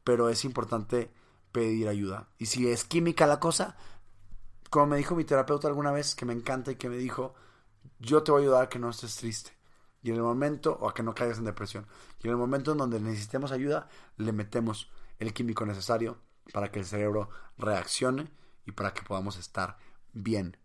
[0.05, 1.11] pero es importante
[1.51, 2.29] pedir ayuda.
[2.37, 3.75] Y si es química la cosa,
[4.69, 7.33] como me dijo mi terapeuta alguna vez, que me encanta y que me dijo,
[7.99, 9.51] yo te voy a ayudar a que no estés triste.
[10.03, 11.87] Y en el momento, o a que no caigas en depresión.
[12.21, 16.19] Y en el momento en donde necesitemos ayuda, le metemos el químico necesario
[16.53, 18.31] para que el cerebro reaccione
[18.65, 19.77] y para que podamos estar
[20.13, 20.57] bien.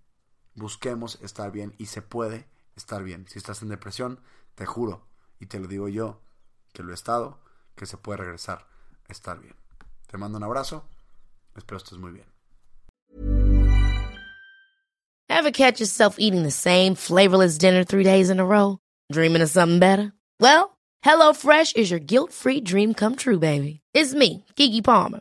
[0.55, 3.27] Busquemos estar bien y se puede estar bien.
[3.29, 4.21] Si estás en depresión,
[4.55, 5.07] te juro,
[5.39, 6.21] y te lo digo yo,
[6.73, 7.39] que lo he estado,
[7.75, 8.67] que se puede regresar
[9.09, 9.55] estar bien.
[10.07, 10.85] Te mando un abrazo.
[11.57, 12.27] Espero estés muy bien.
[15.29, 18.79] Ever catch yourself eating the same flavorless dinner three days in a row?
[19.11, 20.13] Dreaming of something better?
[20.39, 23.81] Well, HelloFresh is your guilt-free dream come true, baby.
[23.95, 25.21] It's me, Kiki Palmer.